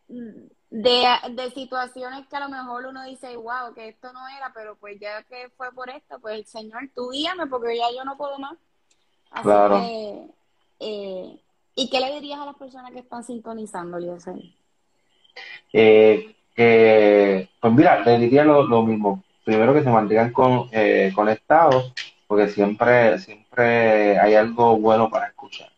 de, 0.70 1.08
de 1.32 1.52
situaciones 1.52 2.28
que 2.28 2.36
a 2.36 2.42
lo 2.42 2.50
mejor 2.50 2.86
uno 2.86 3.04
dice, 3.04 3.36
wow, 3.36 3.74
que 3.74 3.90
esto 3.90 4.12
no 4.14 4.28
era, 4.28 4.52
pero 4.54 4.76
pues 4.76 5.00
ya 5.00 5.24
que 5.24 5.50
fue 5.58 5.72
por 5.72 5.90
esto, 5.90 6.20
pues 6.20 6.36
el 6.36 6.46
Señor, 6.46 6.90
tú 6.96 7.10
guíame 7.12 7.48
porque 7.48 7.78
ya 7.78 7.86
yo 7.96 8.04
no 8.04 8.18
puedo 8.18 8.38
más. 8.40 8.58
Así 9.32 9.44
Claro. 9.44 9.76
que, 9.76 10.28
eh, 10.80 11.40
¿y 11.76 11.90
qué 11.90 12.00
le 12.00 12.14
dirías 12.14 12.40
a 12.40 12.46
las 12.46 12.56
personas 12.56 12.92
que 12.92 13.00
están 13.00 13.24
sintonizando, 13.24 14.00
Liesel? 14.00 14.56
Eh, 15.74 16.36
que, 16.56 17.50
pues 17.62 17.74
mira, 17.74 18.00
le 18.02 18.18
diría 18.20 18.44
lo, 18.44 18.64
lo 18.64 18.82
mismo. 18.84 19.24
Primero 19.48 19.74
que 19.74 19.82
se 19.82 19.90
mantengan 19.90 20.34
con, 20.34 20.68
eh, 20.74 21.10
conectados, 21.16 21.94
porque 22.28 22.50
siempre, 22.50 23.18
siempre 23.18 24.20
hay 24.20 24.34
algo 24.34 24.78
bueno 24.78 25.10
para 25.10 25.28
escuchar. 25.28 25.70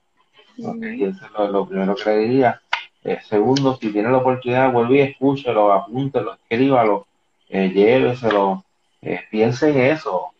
¿ok? 0.57 0.83
Y 0.95 1.03
eso 1.03 1.23
es 1.23 1.31
lo, 1.33 1.47
lo 1.49 1.67
primero 1.67 1.93
que 1.93 2.09
le 2.09 2.17
diría. 2.17 2.59
Eh, 3.03 3.19
segundo, 3.29 3.77
si 3.79 3.91
tiene 3.91 4.09
la 4.09 4.17
oportunidad, 4.17 4.71
vuelve 4.71 4.95
y 4.95 5.01
escúchelo, 5.01 5.71
apúntelo, 5.71 6.33
escríbalo, 6.33 7.05
eh, 7.47 7.69
lléveselo, 7.69 8.65
eh, 9.03 9.19
piense 9.29 9.69
en 9.69 9.81
eso, 9.81 10.31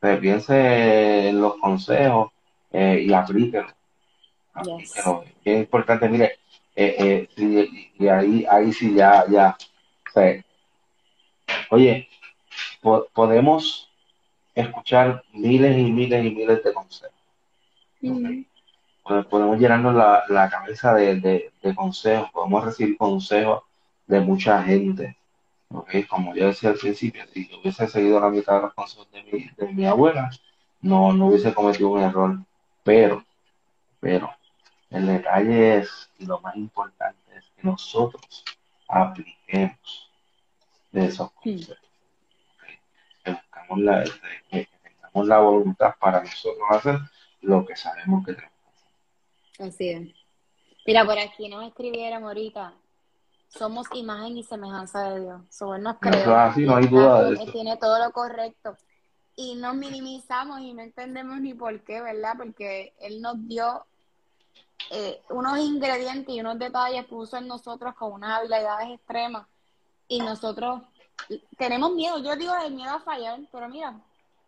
eh, 0.00 0.16
piense 0.18 1.28
en 1.28 1.38
los 1.38 1.56
consejos 1.56 2.32
eh, 2.72 3.04
y 3.06 3.12
aplíquelo. 3.12 3.68
Yes. 4.64 4.94
Es 5.44 5.58
importante, 5.58 6.08
mire, 6.08 6.38
eh, 6.74 7.28
sí, 7.36 7.92
y 7.98 8.08
ahí, 8.08 8.46
ahí 8.50 8.72
sí 8.72 8.94
ya, 8.94 9.26
ya. 9.28 9.54
o 10.08 10.12
sea, 10.14 10.42
oye, 11.68 12.08
po- 12.80 13.06
podemos 13.12 13.88
escuchar 14.54 15.22
miles 15.32 15.76
y 15.78 15.90
miles 15.92 16.24
y 16.24 16.30
miles 16.30 16.62
de 16.64 16.72
consejos. 16.72 17.14
Podemos 19.28 19.58
llenarnos 19.58 19.94
la, 19.94 20.24
la 20.28 20.48
cabeza 20.48 20.94
de, 20.94 21.16
de- 21.20 21.52
de 21.62 21.74
consejos, 21.74 22.30
podemos 22.30 22.64
recibir 22.64 22.96
consejos 22.96 23.62
de 24.06 24.20
mucha 24.20 24.62
gente. 24.62 25.16
Como 26.08 26.34
yo 26.34 26.46
decía 26.48 26.70
al 26.70 26.76
principio, 26.76 27.24
si 27.32 27.48
yo 27.48 27.60
hubiese 27.60 27.86
seguido 27.88 28.20
la 28.20 28.28
mitad 28.30 28.56
de 28.56 28.62
los 28.62 28.74
consejos 28.74 29.10
de 29.12 29.22
mi, 29.24 29.50
de 29.56 29.72
mi 29.72 29.86
abuela, 29.86 30.30
no, 30.80 31.12
no 31.12 31.26
hubiese 31.28 31.54
cometido 31.54 31.90
un 31.90 32.00
error. 32.02 32.38
Pero, 32.82 33.24
pero, 34.00 34.30
el 34.90 35.06
detalle 35.06 35.78
es, 35.78 36.10
y 36.18 36.26
lo 36.26 36.40
más 36.40 36.56
importante 36.56 37.20
es 37.36 37.44
que 37.56 37.62
nosotros 37.62 38.44
apliquemos 38.88 40.10
de 40.92 41.06
esos 41.06 41.30
consejos. 41.32 41.89
La, 43.78 44.04
que 44.50 44.68
tengamos 44.82 45.28
la 45.28 45.38
voluntad 45.38 45.94
para 46.00 46.20
nosotros 46.22 46.62
hacer 46.70 46.98
lo 47.42 47.64
que 47.64 47.76
sabemos 47.76 48.24
que 48.26 48.34
tenemos. 48.34 48.54
Así 49.58 49.90
es. 49.90 50.08
Mira, 50.86 51.04
por 51.04 51.18
aquí 51.18 51.48
nos 51.48 51.66
escribieron 51.66 52.24
ahorita. 52.24 52.74
Somos 53.48 53.86
imagen 53.94 54.36
y 54.36 54.42
semejanza 54.44 55.10
de 55.10 55.20
Dios. 55.20 55.42
So, 55.50 55.74
él 55.74 55.82
nos 55.82 55.96
Eso 56.00 56.08
es 56.10 56.22
creó. 56.22 56.36
así, 56.36 56.64
no 56.64 56.76
hay 56.76 56.86
duda 56.86 57.24
de 57.24 57.34
eso. 57.34 57.52
tiene 57.52 57.76
todo 57.76 57.98
lo 58.04 58.12
correcto. 58.12 58.76
Y 59.36 59.54
nos 59.56 59.74
minimizamos 59.74 60.60
y 60.60 60.72
no 60.72 60.82
entendemos 60.82 61.40
ni 61.40 61.54
por 61.54 61.80
qué, 61.82 62.00
¿verdad? 62.00 62.34
Porque 62.36 62.92
Él 63.00 63.20
nos 63.20 63.46
dio 63.48 63.84
eh, 64.90 65.20
unos 65.30 65.58
ingredientes 65.58 66.34
y 66.34 66.40
unos 66.40 66.58
detalles, 66.58 67.04
puso 67.06 67.36
en 67.36 67.46
nosotros 67.48 67.94
con 67.94 68.12
unas 68.12 68.38
habilidades 68.38 68.90
extremas. 68.90 69.46
Y 70.08 70.20
nosotros 70.20 70.82
tenemos 71.58 71.92
miedo. 71.94 72.22
Yo 72.22 72.36
digo 72.36 72.52
el 72.64 72.74
miedo 72.74 72.90
a 72.90 73.00
fallar, 73.00 73.40
pero 73.52 73.68
mira, 73.68 74.00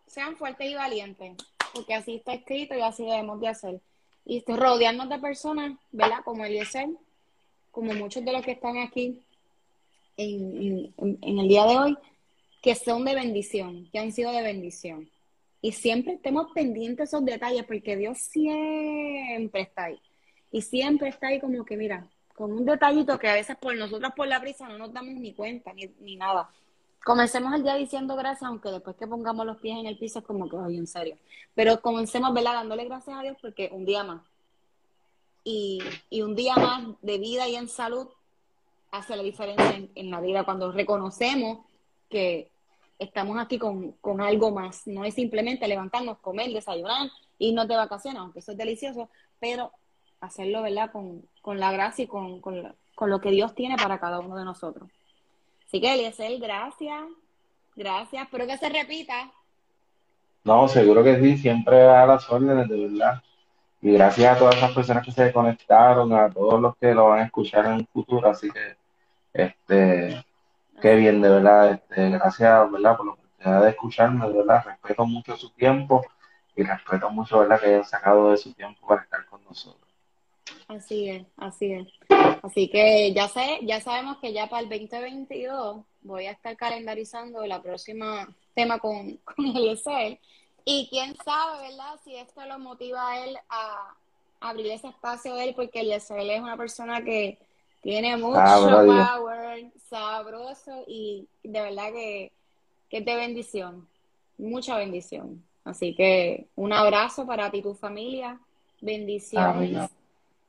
sean 0.07 0.37
fuertes 0.37 0.70
y 0.70 0.75
valientes, 0.75 1.37
porque 1.75 1.95
así 1.95 2.16
está 2.16 2.35
escrito 2.35 2.75
y 2.75 2.81
así 2.81 3.05
debemos 3.05 3.41
de 3.41 3.49
hacer. 3.49 3.81
Y 4.25 4.39
este, 4.39 4.57
rodearnos 4.57 5.09
de 5.09 5.18
personas, 5.18 5.73
¿verdad? 5.91 6.18
Como 6.25 6.45
Eliezer, 6.45 6.89
como 7.70 7.93
muchos 7.95 8.25
de 8.25 8.33
los 8.33 8.43
que 8.45 8.53
están 8.53 8.79
aquí 8.79 9.20
en, 10.16 10.93
en- 10.97 11.18
el 11.39 11.49
día 11.49 11.64
de 11.66 11.79
hoy, 11.79 11.99
que 12.62 12.75
son 12.75 13.05
de 13.05 13.14
bendición, 13.14 13.89
que 13.91 13.99
han 13.99 14.12
sido 14.12 14.31
de 14.31 14.43
bendición. 14.43 15.11
Y 15.61 15.73
siempre 15.73 16.14
estemos 16.14 16.49
pendientes 16.53 16.99
de 16.99 17.05
esos 17.16 17.25
detalles, 17.25 17.64
porque 17.64 17.97
Dios 17.97 18.18
siempre 18.18 19.62
está 19.62 19.85
ahí. 19.85 19.99
Y 20.51 20.62
siempre 20.62 21.09
está 21.09 21.29
ahí 21.29 21.41
como 21.41 21.64
que, 21.64 21.77
mira, 21.77 22.07
con 22.35 22.53
un 22.53 22.64
detallito 22.64 23.18
que 23.18 23.29
a 23.29 23.35
veces 23.35 23.57
por 23.57 23.75
nosotros 23.77 24.12
por 24.16 24.27
la 24.29 24.41
prisa 24.41 24.68
no 24.68 24.79
nos 24.79 24.93
damos 24.93 25.14
ni 25.14 25.33
cuenta, 25.33 25.73
ni, 25.73 25.87
ni 26.01 26.16
nada. 26.16 26.51
Comencemos 27.05 27.53
el 27.55 27.65
día 27.65 27.75
diciendo 27.75 28.15
gracias, 28.15 28.45
aunque 28.45 28.71
después 28.71 28.97
que 28.97 29.09
pongamos 29.09 29.45
los 29.45 29.57
pies 29.57 29.77
en 29.77 29.87
el 29.87 29.99
piso 29.99 30.21
es 30.21 30.25
como 30.25 30.49
que, 30.49 30.57
oye, 30.57 30.79
en 30.79 30.87
serio. 30.87 31.17
Pero 31.55 31.81
comencemos, 31.81 32.33
¿verdad? 32.33 32.55
Dándole 32.55 32.85
gracias 32.85 33.19
a 33.19 33.23
Dios 33.23 33.37
porque 33.43 33.71
un 33.73 33.85
día 33.85 34.05
más. 34.05 34.23
Y, 35.43 35.81
y 36.11 36.23
un 36.23 36.37
día 36.37 36.55
más 36.55 36.85
de 37.03 37.19
vida 37.19 37.49
y 37.49 37.57
en 37.57 37.69
salud 37.69 38.09
hace 38.93 39.17
la 39.17 39.25
diferencia 39.25 39.89
en, 39.95 40.11
la 40.11 40.21
vida 40.21 40.45
cuando 40.45 40.71
reconocemos 40.71 41.67
que 42.09 42.51
estamos 43.01 43.37
aquí 43.41 43.59
con, 43.59 43.93
con 43.93 44.21
algo 44.21 44.53
más. 44.53 44.87
No 44.87 45.05
es 45.05 45.15
simplemente 45.15 45.67
levantarnos, 45.67 46.19
comer, 46.19 46.53
desayunar, 46.53 47.11
irnos 47.39 47.67
de 47.67 47.75
vacaciones, 47.75 48.21
aunque 48.21 48.39
eso 48.39 48.53
es 48.53 48.59
delicioso, 48.59 49.09
pero 49.41 49.73
hacerlo, 50.21 50.63
¿verdad? 50.63 50.93
Con, 50.93 51.27
con 51.41 51.59
la 51.59 51.73
gracia 51.73 52.05
y 52.05 52.07
con, 52.07 52.41
con, 52.41 52.77
con 52.95 53.11
lo 53.11 53.21
que 53.21 53.33
Dios 53.33 53.57
tiene 53.57 53.77
para 53.77 53.99
cada 53.99 54.21
uno 54.21 54.37
de 54.37 54.45
nosotros. 54.45 54.89
Así 55.73 55.81
que, 55.81 55.95
Eliezer, 55.95 56.39
gracias. 56.39 57.03
Gracias. 57.75 58.25
Espero 58.25 58.47
que 58.47 58.59
se 58.59 58.68
repita. 58.68 59.31
No, 60.45 60.68
seguro 60.68 61.03
que 61.03 61.18
sí, 61.18 61.39
siempre 61.39 61.89
a 61.89 62.05
las 62.05 62.29
órdenes, 62.29 62.68
de 62.68 62.89
verdad. 62.89 63.23
Y 63.81 63.93
gracias 63.93 64.37
a 64.37 64.39
todas 64.39 64.57
esas 64.57 64.73
personas 64.73 65.03
que 65.03 65.12
se 65.12 65.33
conectaron, 65.33 66.12
a 66.12 66.29
todos 66.29 66.61
los 66.61 66.77
que 66.77 66.93
lo 66.93 67.09
van 67.09 67.20
a 67.20 67.25
escuchar 67.25 67.64
en 67.64 67.73
un 67.73 67.87
futuro. 67.87 68.29
Así 68.29 68.51
que, 68.51 68.77
este, 69.33 70.23
qué 70.83 70.95
bien, 70.95 71.23
de 71.23 71.31
verdad. 71.31 71.70
Este, 71.70 72.11
gracias, 72.11 72.70
¿verdad? 72.70 72.97
Por 72.99 73.07
la 73.07 73.12
oportunidad 73.12 73.62
de 73.62 73.70
escucharme, 73.70 74.29
de 74.29 74.35
verdad. 74.35 74.64
Respeto 74.66 75.07
mucho 75.07 75.39
su 75.39 75.49
tiempo 75.53 76.05
y 76.55 76.64
respeto 76.64 77.09
mucho, 77.09 77.39
¿verdad? 77.39 77.59
Que 77.59 77.68
hayan 77.68 77.85
sacado 77.87 78.31
de 78.31 78.37
su 78.37 78.53
tiempo 78.53 78.87
para 78.87 79.05
estar 79.05 79.25
con 79.25 79.43
nosotros. 79.45 79.91
Así 80.68 81.09
es, 81.09 81.26
así 81.36 81.72
es. 81.72 81.88
Así 82.43 82.68
que 82.68 83.12
ya 83.12 83.28
sé, 83.28 83.61
ya 83.62 83.80
sabemos 83.80 84.18
que 84.18 84.32
ya 84.32 84.49
para 84.49 84.62
el 84.62 84.68
2022 84.68 85.84
voy 86.03 86.26
a 86.26 86.32
estar 86.32 86.57
calendarizando 86.57 87.47
la 87.47 87.62
próxima 87.62 88.28
tema 88.55 88.78
con, 88.78 89.16
con 89.24 89.47
Eliezer. 89.47 90.18
Y 90.64 90.88
quién 90.90 91.16
sabe, 91.24 91.68
¿verdad? 91.68 92.01
Si 92.05 92.14
esto 92.16 92.45
lo 92.47 92.59
motiva 92.59 93.09
a 93.09 93.24
él 93.24 93.36
a 93.49 93.95
abrir 94.40 94.66
ese 94.68 94.88
espacio 94.88 95.34
de 95.34 95.45
él, 95.45 95.55
porque 95.55 95.80
Eliezer 95.80 96.20
es 96.20 96.40
una 96.40 96.57
persona 96.57 97.03
que 97.03 97.38
tiene 97.82 98.16
mucho 98.16 98.36
Sabrá 98.36 98.82
Dios. 98.82 99.09
power, 99.09 99.72
sabroso 99.90 100.84
y 100.86 101.26
de 101.43 101.62
verdad 101.62 101.93
que, 101.93 102.32
que 102.88 102.99
es 102.99 103.05
de 103.05 103.16
bendición, 103.16 103.88
mucha 104.38 104.76
bendición. 104.76 105.45
Así 105.64 105.95
que 105.95 106.47
un 106.57 106.72
abrazo 106.72 107.26
para 107.26 107.51
ti 107.51 107.59
y 107.59 107.62
tu 107.62 107.74
familia, 107.74 108.38
bendiciones. 108.80 109.90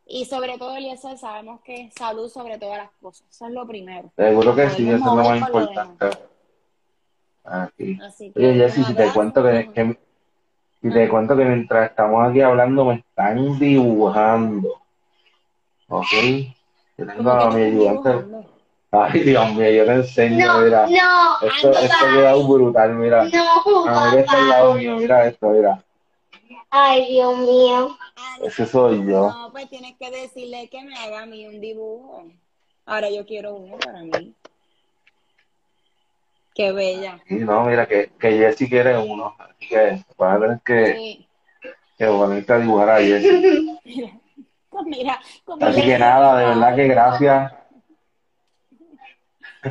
Y 0.06 0.26
sobre 0.26 0.58
todo, 0.58 0.76
Eliezer, 0.76 1.18
sabemos 1.18 1.62
que 1.62 1.90
salud 1.96 2.30
sobre 2.30 2.58
todas 2.58 2.78
las 2.78 2.92
cosas. 3.02 3.26
Eso 3.30 3.48
es 3.48 3.54
lo 3.54 3.66
primero. 3.68 4.12
Seguro 4.16 4.56
que 4.56 4.70
sí, 4.72 4.88
eso 4.90 4.96
es 4.98 5.04
lo 5.06 5.16
más 5.16 5.40
importante. 5.40 6.10
Aquí. 7.46 8.00
Así 8.02 8.32
que 8.32 8.40
Oye, 8.40 8.54
Jessy, 8.56 8.84
si 8.84 8.94
te 8.96 9.12
cuento 9.14 9.44
que, 9.44 9.70
que- 9.74 10.00
si 10.82 10.92
te 10.92 11.10
cuento 11.10 11.36
que 11.38 11.46
mientras 11.46 11.90
estamos 11.90 12.28
aquí 12.30 12.42
hablando 12.42 12.86
me 12.86 12.96
están 12.96 13.58
dibujando, 13.60 14.82
¿ok? 15.88 16.06
Yo 16.98 17.06
tengo 17.08 17.32
a 17.32 17.52
mi 17.52 17.62
ayudante. 17.62 18.26
Ay, 18.92 19.22
Dios 19.22 19.54
mío, 19.56 19.70
yo 19.72 19.86
te 19.86 19.94
enseño, 19.94 20.46
No, 20.48 20.62
mira. 20.62 20.88
no, 20.88 21.48
Esto, 21.48 21.72
esto 21.80 22.06
queda 22.14 22.36
brutal, 22.36 22.94
mira. 22.96 23.24
no, 23.24 23.86
A 23.88 24.06
ver, 24.12 24.20
está 24.20 24.38
al 24.38 24.50
lado 24.50 24.74
mío, 24.76 24.98
mira 24.98 25.26
esto, 25.28 25.50
mira. 25.50 25.84
Ay, 26.76 27.06
Dios 27.08 27.38
mío. 27.38 27.96
Ese 28.44 28.66
soy 28.66 28.98
yo. 29.06 29.30
No, 29.30 29.52
pues 29.52 29.70
tienes 29.70 29.96
que 30.00 30.10
decirle 30.10 30.68
que 30.70 30.82
me 30.84 30.98
haga 30.98 31.22
a 31.22 31.26
mí 31.28 31.46
un 31.46 31.62
dibujo. 31.62 32.26
Ahora 32.88 33.12
yo 33.12 33.28
quiero 33.28 33.54
uno 33.54 33.78
para 33.78 34.02
mí. 34.02 34.34
Qué 36.56 36.72
bella. 36.72 37.22
Sí, 37.28 37.36
no, 37.36 37.64
mira, 37.66 37.88
que, 37.88 38.12
que 38.20 38.32
Jessy 38.40 38.68
quiere 38.68 38.98
uno. 38.98 39.36
Así 39.38 39.68
que 39.70 40.04
vas 40.18 40.36
a 40.36 40.40
tener 40.40 40.60
que, 40.66 40.96
Sí. 40.96 41.28
que 42.00 42.06
ponerte 42.08 42.54
a 42.54 42.58
dibujar 42.58 42.90
a 42.90 42.98
Jessy. 43.02 43.80
Mira, 43.86 44.20
Mira, 44.86 45.22
Así 45.62 45.82
que 45.84 46.00
nada, 46.00 46.40
de 46.40 46.46
verdad 46.48 46.76
que 46.76 46.88
gracias. 46.88 47.54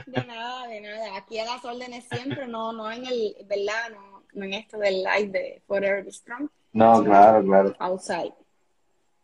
De 0.07 0.24
nada, 0.24 0.68
de 0.68 0.80
nada. 0.80 1.16
Aquí 1.16 1.40
a 1.40 1.44
las 1.46 1.64
órdenes 1.64 2.05
siempre, 2.09 2.46
no, 2.46 2.72
no 2.72 2.92
en 2.92 3.05
el, 3.07 3.34
¿verdad? 3.46 3.90
No, 3.92 4.22
no 4.34 4.44
en 4.44 4.55
esto 4.55 4.78
del 4.78 5.03
live 5.03 5.26
de 5.30 5.62
Forever 5.66 6.07
Strong. 6.12 6.48
No, 6.72 7.04
claro, 7.04 7.44
claro. 7.44 7.74
Outside. 7.78 8.32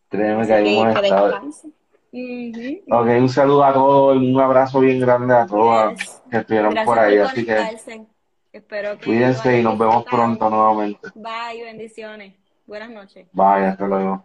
Créeme 0.09 0.47
que 0.47 0.55
hemos 0.55 1.01
que 1.01 1.07
estado. 1.07 1.41
Ok, 2.91 3.07
un 3.21 3.29
saludo 3.29 3.65
a 3.65 3.73
todos 3.73 4.17
un 4.17 4.41
abrazo 4.41 4.81
bien 4.81 4.99
grande 5.01 5.35
a 5.35 5.47
todas 5.47 5.99
Yes. 5.99 6.23
que 6.31 6.37
estuvieron 6.39 6.71
Gracias 6.73 6.87
por 6.87 6.99
ahí. 6.99 7.19
Así 7.19 7.45
que. 7.45 8.07
Espero 8.53 8.99
que 8.99 9.05
cuídense 9.05 9.61
y 9.61 9.63
nos 9.63 9.79
vemos 9.79 10.05
pronto 10.05 10.49
nuevamente. 10.49 11.09
Bye, 11.15 11.63
bendiciones. 11.65 12.35
Buenas 12.67 12.91
noches. 12.91 13.29
Bye, 13.33 13.67
hasta 13.67 13.87
luego. 13.87 14.25